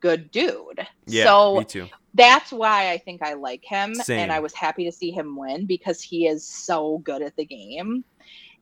[0.04, 0.86] good dude.
[1.08, 1.88] yeah, so me too.
[2.14, 4.20] that's why I think I like him Same.
[4.20, 7.45] and I was happy to see him win because he is so good at the
[7.45, 8.04] game.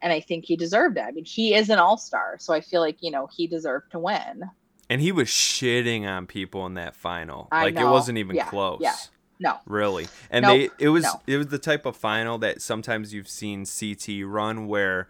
[0.03, 1.01] And I think he deserved it.
[1.01, 3.99] I mean, he is an all-star, so I feel like, you know, he deserved to
[3.99, 4.43] win.
[4.89, 7.47] And he was shitting on people in that final.
[7.51, 8.79] I like it wasn't even Yeah, close.
[8.81, 8.95] yeah.
[9.39, 9.57] No.
[9.65, 10.07] Really.
[10.29, 11.21] And Nope, they it was no.
[11.25, 15.07] it was the type of final that sometimes you've seen CT run where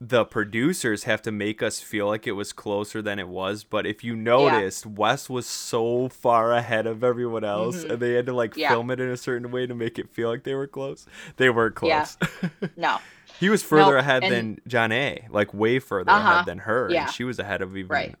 [0.00, 3.86] the producers have to make us feel like it was closer than it was, but
[3.86, 7.90] if you noticed, Wes was so far ahead of everyone else Mhm.
[7.92, 8.68] and they had to like Yeah.
[8.70, 11.06] film it in a certain way to make it feel like they were close.
[11.38, 12.04] They weren't Yeah.
[12.04, 12.50] close.
[12.76, 12.98] No.
[13.40, 16.88] he was further Nope, ahead and- than Jonna, like way further Uh-huh, ahead than her.
[16.90, 17.04] yeah.
[17.06, 18.14] And she was ahead of even Right.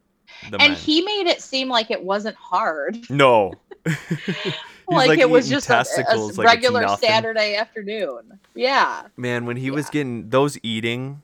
[0.50, 0.74] the And men.
[0.74, 2.98] he made it seem like it wasn't hard.
[3.10, 3.52] No.
[3.86, 4.54] He's
[4.88, 6.86] like, it was just a, a like regular.
[6.98, 8.38] Saturday afternoon.
[8.54, 9.02] Yeah.
[9.16, 11.22] Man, when he was getting those eating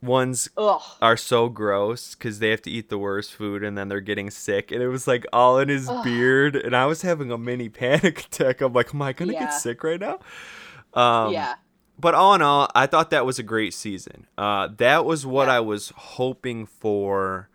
[0.00, 0.80] ones Ugh.
[1.02, 4.30] are so gross because they have to eat the worst food and then they're getting
[4.30, 6.04] sick and it was like all in his Ugh.
[6.04, 8.60] beard and I was having a mini panic attack.
[8.60, 9.40] I'm like, am I gonna Yeah.
[9.46, 10.20] get sick right now?
[10.94, 11.54] Um, yeah.
[12.00, 14.28] But all in all, I thought that was a great season.
[14.38, 15.56] Uh, that was what Yeah.
[15.56, 17.48] I was hoping for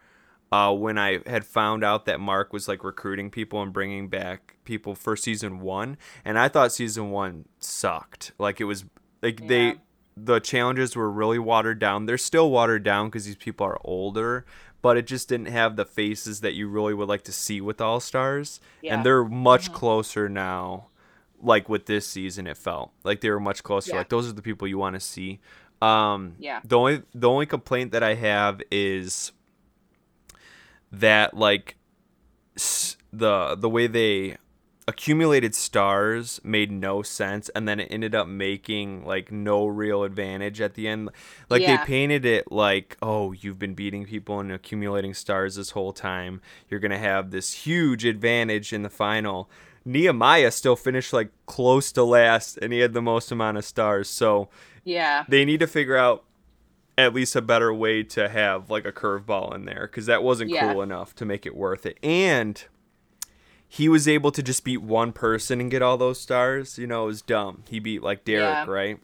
[0.52, 4.58] uh, when I had found out that Mark was like recruiting people and bringing back
[4.66, 5.98] people for season one.
[6.26, 8.34] And I thought season one sucked.
[8.38, 8.84] Like it was
[9.22, 9.48] like Yeah.
[9.48, 9.76] they
[10.16, 12.06] the challenges were really watered down.
[12.06, 14.46] They're still watered down because these people are older,
[14.82, 17.82] but it just didn't have the faces that you really would like to see with
[17.82, 18.60] All Stars.
[18.82, 18.94] Yeah.
[18.96, 19.74] And they're much Mhm.
[19.76, 20.88] closer now.
[21.42, 23.92] Like with this season, it felt like they were much closer.
[23.92, 23.98] Yeah.
[23.98, 25.40] Like those are the people you want to see.
[25.82, 26.62] Um, Yeah.
[26.64, 29.32] The only the only complaint that I have is
[30.92, 31.76] that like
[32.56, 34.38] s- the the way they
[34.88, 40.60] accumulated stars made no sense and then it ended up making like no real advantage
[40.60, 41.10] at the end
[41.50, 41.78] like Yeah.
[41.78, 46.42] they painted it like oh you've been beating people and accumulating stars this whole time
[46.70, 49.50] you're gonna have this huge advantage in the final
[49.86, 54.10] nehemiah still finished like close to last and he had the most amount of stars
[54.10, 54.50] so
[54.84, 55.24] Yeah.
[55.30, 56.26] they need to figure out
[56.98, 60.52] at least a better way to have like a curveball in there because that wasn't
[60.52, 60.74] Yeah.
[60.74, 61.98] cool enough to make it worth it.
[62.04, 62.64] And
[63.76, 66.78] he was able to just beat one person and get all those stars.
[66.78, 67.64] You know, it was dumb.
[67.68, 68.66] He beat like Derek, Yeah.
[68.72, 69.00] right?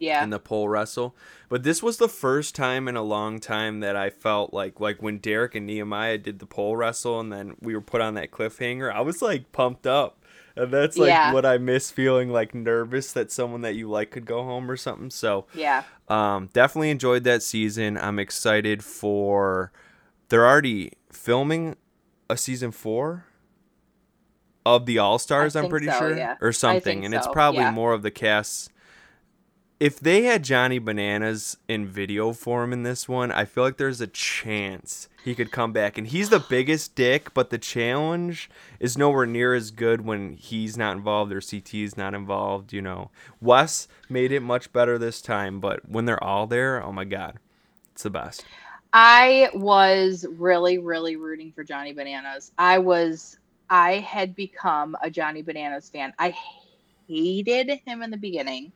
[0.00, 0.24] Yeah.
[0.24, 1.14] In the pole wrestle.
[1.48, 5.00] But this was the first time in a long time that I felt like like
[5.00, 8.32] when Derek and Nehemiah did the pole wrestle and then we were put on that
[8.32, 10.18] cliffhanger, I was like pumped up.
[10.56, 11.32] And that's like Yeah.
[11.32, 14.76] what I miss feeling like nervous that someone that you like could go home or
[14.76, 15.10] something.
[15.10, 15.84] So yeah.
[16.08, 17.96] um, definitely enjoyed that season.
[17.96, 19.70] I'm excited for
[20.28, 21.76] they're already filming
[22.28, 23.26] a season four
[24.64, 25.56] of the All Stars.
[25.56, 26.36] I'm pretty so, sure, yeah.
[26.40, 27.70] or something, and it's probably yeah.
[27.70, 28.70] more of the cast.
[29.80, 34.00] If they had Johnny Bananas in video form in this one, I feel like there's
[34.00, 35.98] a chance he could come back.
[35.98, 38.50] And he's the biggest dick, but the challenge
[38.80, 42.72] is nowhere near as good when he's not involved or CT's not involved.
[42.72, 43.10] You know,
[43.40, 47.38] Wes made it much better this time, but when they're all there, oh my god,
[47.92, 48.44] it's the best.
[48.92, 52.52] I was really, really rooting for Johnny Bananas.
[52.58, 53.38] I was,
[53.72, 56.12] I had become a Johnny Bananas fan.
[56.18, 56.34] I
[57.08, 58.72] hated him in the beginning.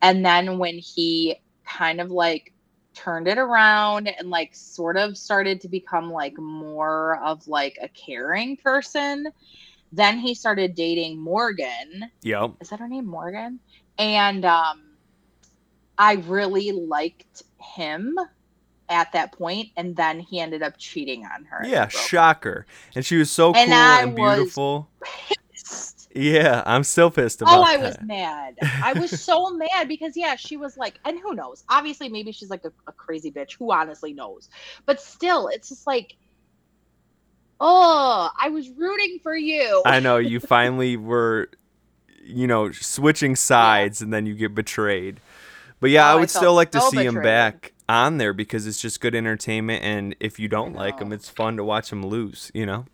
[0.00, 2.52] And then when he kind of like
[2.94, 7.88] turned it around and like sort of started to become like more of like a
[7.88, 9.26] caring person,
[9.92, 12.52] then he started dating Morgan Yep.
[12.60, 13.60] is that her name morgan
[13.98, 14.82] and um
[15.98, 17.42] i really liked
[17.74, 18.16] him
[18.92, 21.64] at that point and then he ended up cheating on her.
[21.64, 22.66] Yeah, shocker.
[22.94, 24.90] And she was so And cool I and was beautiful.
[26.14, 27.82] Yeah, I'm still pissed oh, about oh i that.
[27.82, 28.58] was mad.
[28.82, 31.64] I was so mad because yeah she was like and who knows?
[31.68, 33.56] Obviously maybe she's like a, a crazy bitch.
[33.58, 34.50] Who honestly knows?
[34.86, 36.16] But still it's just like
[37.60, 39.82] oh i was rooting for you.
[39.84, 41.50] I know you finally were,
[42.24, 45.20] you know, switching sides, and then you get betrayed.
[45.80, 48.18] But yeah, Oh, I I would felt still like to so see him back on
[48.18, 51.64] there because it's just good entertainment, and if you don't like them it's fun to
[51.64, 52.50] watch them lose.
[52.54, 52.84] You know.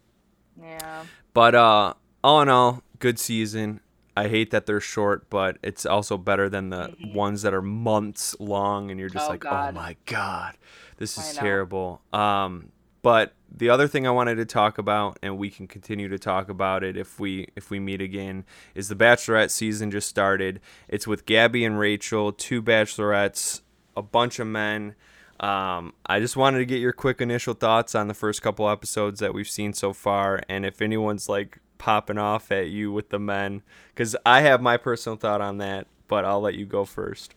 [0.61, 3.81] yeah But uh, all in all, good season.
[4.17, 8.35] I hate that they're short, but it's also better than the ones that are months
[8.41, 10.57] long, and you're just Oh, like, oh my god,
[10.97, 12.03] this is terrible.
[12.13, 12.73] Um,
[13.03, 16.49] but the other thing I wanted to talk about, and we can continue to talk
[16.49, 20.61] about it if we if we meet again, is the Bachelorette season just started.
[20.89, 23.61] It's with Gabby and Rachel, two Bachelorettes,
[23.99, 24.95] a bunch of men.
[25.41, 29.21] Um, I just wanted to get your quick initial thoughts on the first couple episodes
[29.21, 33.21] that we've seen so far, and if anyone's like popping off at you with the
[33.21, 33.63] men,
[33.95, 37.35] because I have my personal thought on that, but I'll let you go first.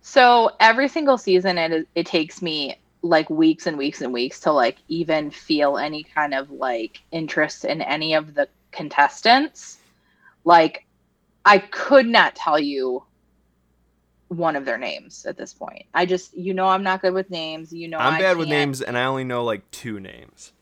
[0.00, 4.52] So every single season, it it takes me like weeks and weeks and weeks to
[4.52, 9.78] like even feel any kind of like interest in any of the contestants.
[10.44, 10.86] Like,
[11.44, 13.02] I could not tell you
[14.36, 15.86] one of their names at this point.
[15.94, 17.72] I just, you know, I'm not good with names.
[17.72, 20.52] You know, I'm I bad with can't- names, and I only know like two names.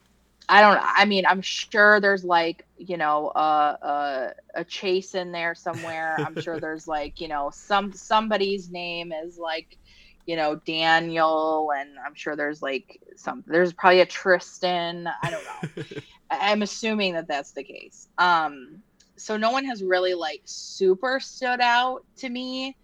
[0.48, 0.78] I don't.
[0.82, 6.16] I mean, I'm sure there's like you know uh, uh, a chase in there somewhere.
[6.18, 9.78] I'm sure there's like you know some somebody's name is like
[10.26, 13.44] you know Daniel, and I'm sure there's like some.
[13.46, 15.08] There's probably a Tristan.
[15.22, 15.44] I don't
[15.76, 15.84] know.
[16.30, 18.08] I'm assuming that that's the case.
[18.18, 18.82] Um,
[19.16, 22.76] so no one has really like super stood out to me,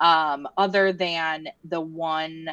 [0.00, 2.48] um, other than the one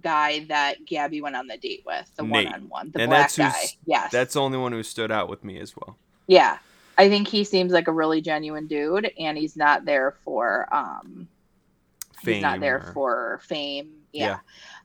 [0.00, 3.32] guy that Gabby went on the date with, the one on one, the And black
[3.32, 3.64] that's guy.
[3.86, 5.96] Yes, That's the only one who stood out with me as well.
[6.26, 6.58] yeah.
[6.98, 11.28] I think he seems like a really genuine dude, and he's not there for um,
[12.22, 13.92] he's not there or- for fame.
[14.12, 14.38] Yeah.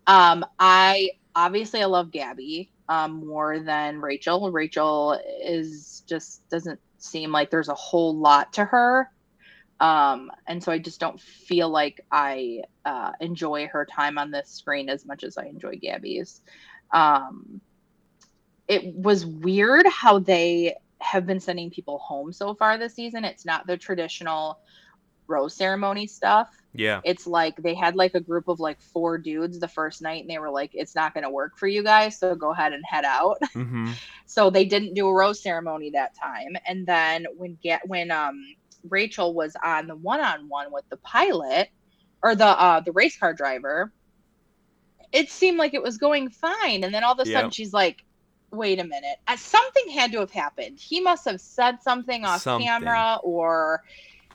[0.07, 4.51] Um, I obviously I love Gabby um more than Rachel.
[4.51, 9.09] Rachel is just doesn't seem like there's a whole lot to her.
[9.81, 14.49] Um, and so I just don't feel like I uh, enjoy her time on this
[14.49, 16.41] screen as much as I enjoy Gabby's.
[16.93, 17.61] Um,
[18.67, 23.25] it was weird how they have been sending people home so far this season.
[23.25, 24.59] It's not the traditional
[25.27, 27.01] rose ceremony stuff Yeah.
[27.03, 30.29] it's like they had like a group of like four dudes the first night and
[30.29, 32.83] they were like it's not going to work for you guys so go ahead and
[32.85, 33.93] head out hmm
[34.25, 38.41] so they didn't do a rose ceremony that time and then when get when um
[38.89, 41.69] rachel was on the one-on-one with the pilot
[42.23, 43.91] or the uh the race car driver
[45.11, 47.53] it seemed like it was going fine and then all of a sudden Yep.
[47.53, 48.03] she's like
[48.51, 52.41] wait a minute uh, something had to have happened he must have said something off
[52.41, 52.67] Something.
[52.67, 53.81] camera or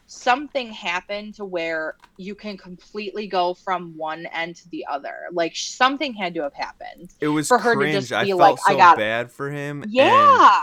[0.07, 5.55] something happened to where you can completely go from one end to the other like
[5.57, 7.95] something had to have happened It was For her to cringe.
[7.95, 9.83] just I be felt like, so "I got bad for him.
[9.83, 10.63] and yeah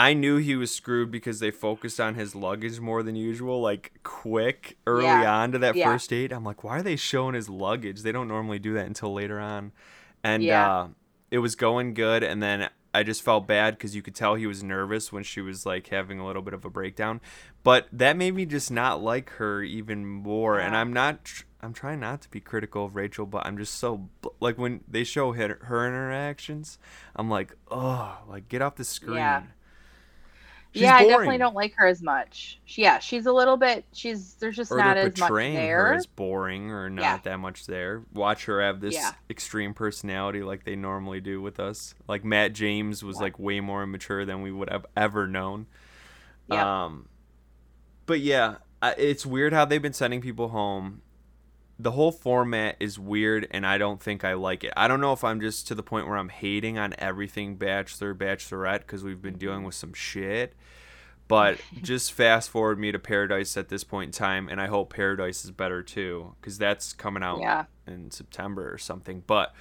[0.00, 3.92] I knew he was screwed because they focused on his luggage more than usual, like
[4.02, 5.34] quick early Yeah.
[5.36, 5.84] on to that Yeah.
[5.92, 6.32] first date.
[6.32, 8.02] I'm like, why are they showing his luggage?
[8.02, 9.72] They don't normally do that until later on.
[10.24, 10.70] And Yeah.
[10.74, 10.88] uh,
[11.30, 14.46] it was going good, and then I just felt bad because you could tell he
[14.46, 17.20] was nervous when she was like having a little bit of a breakdown.
[17.62, 20.58] But that made me just not like her even more.
[20.58, 21.24] And I'm not.
[21.24, 24.56] Tr- I'm trying not to be critical of Rachel, but I'm just so bl- like
[24.56, 26.78] when they show her, her interactions,
[27.14, 29.16] I'm like, oh, like get off the screen.
[30.72, 30.78] Yeah.
[30.78, 32.60] She's yeah, I definitely don't like her as much.
[32.64, 33.84] She, yeah, she's a little bit.
[33.92, 35.94] She's there's just or not as much portraying her there.
[35.94, 37.18] as boring or not Yeah.
[37.24, 38.02] that much there.
[38.12, 39.12] Watch her have this Yeah.
[39.28, 41.94] extreme personality like they normally do with us.
[42.06, 43.22] Like Matt James was Yeah.
[43.22, 45.66] like way more immature than we would have ever known.
[46.48, 46.58] Yep.
[46.64, 47.08] Um,
[48.06, 48.56] but yeah,
[48.96, 51.02] it's weird how they've been sending people home.
[51.82, 54.72] The whole format is weird, and I don't think I like it.
[54.76, 58.14] I don't know if I'm just to the point where I'm hating on everything Bachelor,
[58.14, 60.54] Bachelorette because we've been dealing with some shit.
[61.26, 64.92] But just fast forward me to Paradise at this point in time, and I hope
[64.92, 69.22] Paradise is better too because that's coming out yeah, in September or something.
[69.26, 69.54] But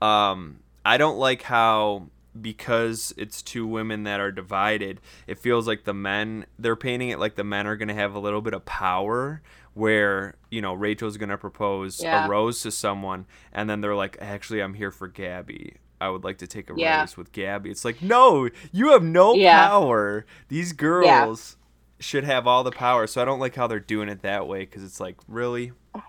[0.00, 2.06] um, I don't like how
[2.40, 7.18] because it's two women that are divided, it feels like the men they're painting it
[7.18, 9.42] like the men are gonna have a little bit of power.
[9.76, 12.24] Where you know Rachel's gonna propose Yeah.
[12.24, 15.74] a rose to someone, and then they're like, "Actually, I'm here for Gabby.
[16.00, 17.00] I would like to take a Yeah.
[17.00, 19.68] rose with Gabby." It's like, no, you have no Yeah.
[19.68, 20.24] power.
[20.48, 21.58] These girls
[21.98, 23.06] should have all the power.
[23.06, 25.72] So I don't like how they're doing it that way because it's like, really.
[25.92, 26.02] This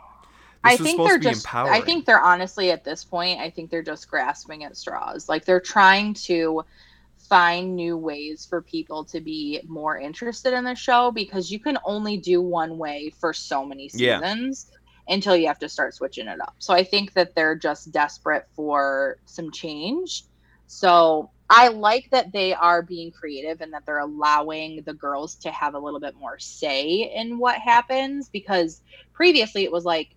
[0.64, 1.54] I think they're just.
[1.54, 3.40] I think they're honestly at this point.
[3.42, 5.28] I think they're just grasping at straws.
[5.28, 6.64] Like they're trying to
[7.30, 11.78] find new ways for people to be more interested in the show because you can
[11.86, 14.22] only do one way for so many Yeah.
[14.22, 14.68] seasons
[15.08, 16.56] until you have to start switching it up.
[16.60, 20.24] So I think that they're just desperate for some change.
[20.68, 25.52] So I like that they are being creative and that they're allowing the girls to
[25.52, 28.82] have a little bit more say in what happens because
[29.14, 30.10] previously it was like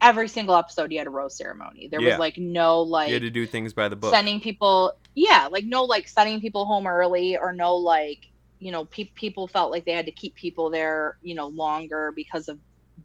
[0.00, 1.88] every single episode you had a rose ceremony.
[1.88, 2.10] There Yeah.
[2.10, 4.14] was like no like you had to do things by the book.
[4.14, 8.18] sending people yeah like no like sending people home early or no like
[8.58, 12.12] you know pe- people felt like they had to keep people there you know longer
[12.14, 12.58] because of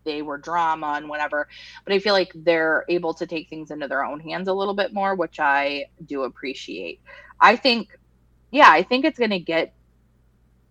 [0.06, 1.48] they were drama and whatever.
[1.86, 4.76] But i feel like they're able to take things into their own hands a little
[4.76, 7.02] bit more which i do appreciate.
[7.40, 7.90] I think
[8.52, 9.74] yeah i think it's going to get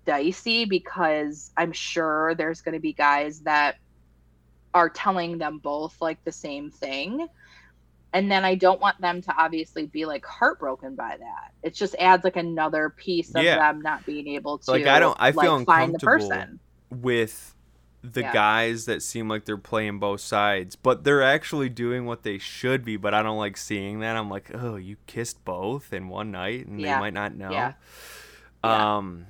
[0.06, 3.76] dicey because i'm sure there's going to be guys that
[4.74, 7.26] are telling them both like the same thing
[8.12, 11.52] and then I don't want them to obviously be like heartbroken by that.
[11.62, 13.56] It just adds like another piece of Yeah.
[13.56, 16.60] them not being able to Like, I don't- I feel like, find the uncomfortable person.
[16.90, 17.52] with
[18.02, 18.32] the Yeah.
[18.32, 22.84] guys that seem like they're playing both sides, but they're actually doing what they should
[22.84, 22.96] be.
[22.96, 24.16] But I don't like seeing that.
[24.16, 26.94] I'm like, oh, you kissed both in one night, and Yeah.
[26.94, 27.50] they might not know.
[27.50, 27.72] Yeah.
[28.62, 29.26] Um,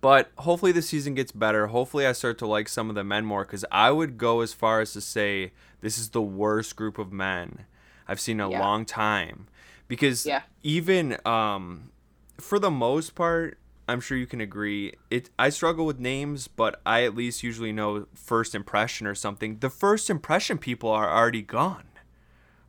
[0.00, 1.68] but hopefully the season gets better.
[1.68, 4.52] Hopefully I start to like some of the men more because I would go as
[4.52, 7.66] far as to say this is the worst group of men
[8.08, 8.60] I've seen in a Yeah.
[8.60, 9.46] long time.
[9.88, 10.42] Because Yeah.
[10.62, 11.90] even um,
[12.38, 13.58] for the most part,
[13.88, 14.94] I'm sure you can agree.
[15.10, 19.58] It I struggle with names, but I at least usually know first impression or something.
[19.58, 21.88] The first impression people are already gone,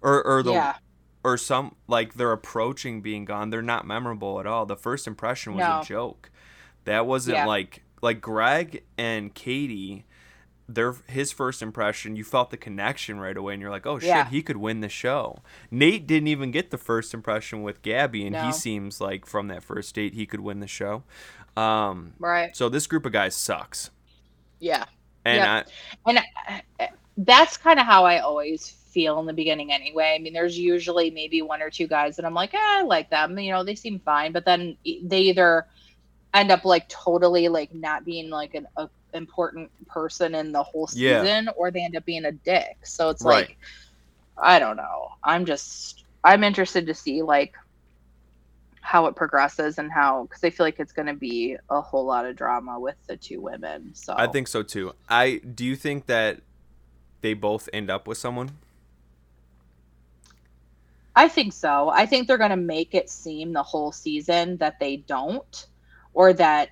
[0.02, 0.76] or or the yeah.
[1.24, 3.52] or some like they're approaching being gone.
[3.52, 4.66] They're not memorable at all.
[4.66, 5.82] The first impression was No.
[5.82, 6.32] a joke.
[6.86, 7.46] That wasn't Yeah.
[7.46, 10.06] like like Greg and Katie.
[10.74, 14.08] Their his first impression, you felt the connection right away, and you're like, "Oh shit,
[14.10, 14.30] Yeah.
[14.30, 18.36] he could win the show." Nate didn't even get the first impression with Gabby, and
[18.36, 21.04] he seems like from that first date he could win the show.
[21.58, 22.56] Um, Right.
[22.56, 23.90] so this group of guys sucks,
[24.60, 24.86] Yeah.
[25.26, 25.64] and Yeah.
[26.06, 26.20] I, And
[26.80, 30.14] uh, that's kind of how I always feel in the beginning anyway.
[30.16, 33.10] I mean, there's usually maybe one or two guys that I'm like, eh, I like
[33.10, 33.38] them.
[33.40, 34.32] You know, they seem fine.
[34.32, 35.68] But then they either
[36.34, 40.88] end up like totally like not being like an a important person in the whole
[40.94, 41.22] Yeah.
[41.22, 42.78] season or they end up being a dick.
[42.84, 43.48] So it's Right.
[43.48, 43.58] like,
[44.42, 45.10] I don't know.
[45.24, 47.54] I'm just, I'm interested to see like
[48.82, 52.06] how it progresses and how, because I feel like it's going to be a whole
[52.06, 53.94] lot of drama with the two women.
[53.94, 54.94] So I think so too.
[55.08, 56.42] I do you think that
[57.22, 58.52] they both end up with someone?
[61.16, 61.90] I think so.
[61.90, 65.68] I think they're going to make it seem the whole season that they don't,
[66.14, 66.70] or that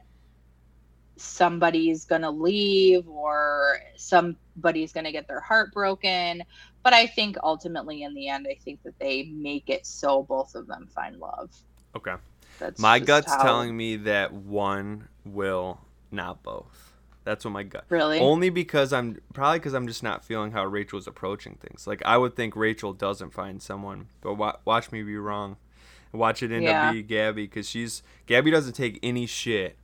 [1.21, 6.43] somebody's going to leave, or somebody's going to get their heart broken.
[6.83, 10.55] But I think ultimately, in the end, I think that they make it so both
[10.55, 11.51] of them find love.
[11.95, 12.15] Okay.
[12.59, 15.79] That's My gut's how- telling me that one will,
[16.11, 16.85] not both.
[17.25, 17.85] That's what my gut.
[17.89, 18.19] Really?
[18.19, 21.85] Only because I'm probably because I'm just not feeling how Rachel's approaching things.
[21.85, 25.57] Like I would think Rachel doesn't find someone, but wa- watch me be wrong.
[26.11, 26.87] Watch it end Yeah.
[26.87, 29.77] up be Gabby because she's Gabby doesn't take any shit.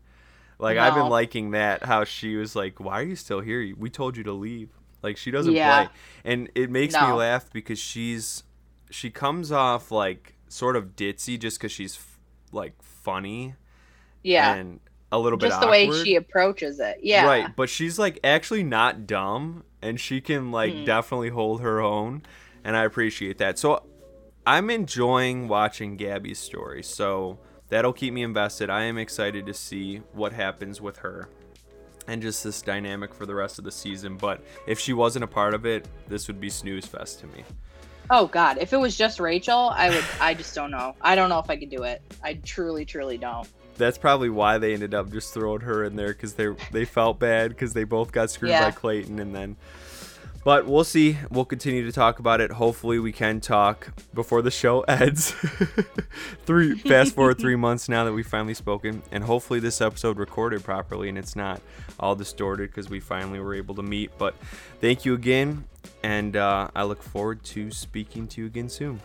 [0.60, 3.73] Like I've been liking that how she was like, "Why are you still here?
[3.77, 4.69] We told you to leave."
[5.03, 5.86] Like she doesn't Yeah.
[5.88, 8.44] play, and it makes me laugh because she's
[8.90, 12.19] she comes off like sort of ditzy just because she's f-
[12.52, 13.56] like funny
[14.23, 14.53] yeah.
[14.56, 14.80] and
[15.11, 16.99] a little bit Just the way she approaches it.
[17.02, 17.26] Yeah.
[17.26, 20.84] Right, but she's like actually not dumb and she can like Hmm.
[20.86, 22.23] definitely hold her own
[22.64, 23.60] and I appreciate that.
[23.60, 23.84] So
[24.48, 26.84] I'm enjoying watching Gabby's story.
[26.84, 28.69] So that'll keep me invested.
[28.69, 31.29] I am excited to see what happens with her
[32.07, 34.17] and just this dynamic for the rest of the season.
[34.17, 37.43] But if she wasn't a part of it, this would be snooze fest to me.
[38.11, 40.03] Oh God, if it was just Rachel, I would.
[40.21, 40.95] I just don't know.
[41.01, 42.03] I don't know if I could do it.
[42.23, 43.47] I truly, truly don't.
[43.77, 47.17] That's probably why they ended up just throwing her in there because they they felt
[47.19, 48.65] bad because they both got screwed Yeah.
[48.65, 49.55] by Clayton and then.
[50.45, 51.17] But we'll see.
[51.31, 52.51] We'll continue to talk about it.
[52.51, 55.31] Hopefully, we can talk before the show ends.
[56.45, 60.63] three fast forward three months now that we've finally spoken, and hopefully this episode recorded
[60.63, 61.61] properly and it's not
[61.99, 64.11] all distorted because we finally were able to meet.
[64.19, 64.35] But
[64.81, 65.63] thank you again,
[66.03, 69.01] and uh, I look forward to speaking to you again soon.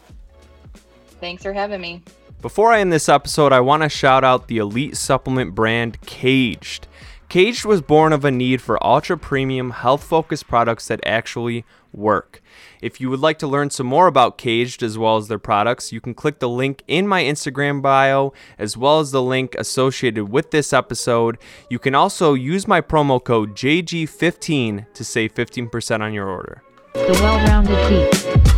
[1.23, 2.03] Thanks for having me.
[2.43, 6.87] Before I end this episode, I want to shout out the elite supplement brand Kaged.
[7.31, 12.43] Kaged was born of a need for ultra premium, health focused products that actually work.
[12.83, 15.93] If you would like to learn some more about Kaged as well as their products,
[15.93, 20.25] you can click the link in my Instagram bio as well as the link associated
[20.25, 21.39] with this episode.
[21.71, 26.65] You can also use my promo code JG15 to save 15% on your order.
[26.95, 28.50] The Well Rounded Geek.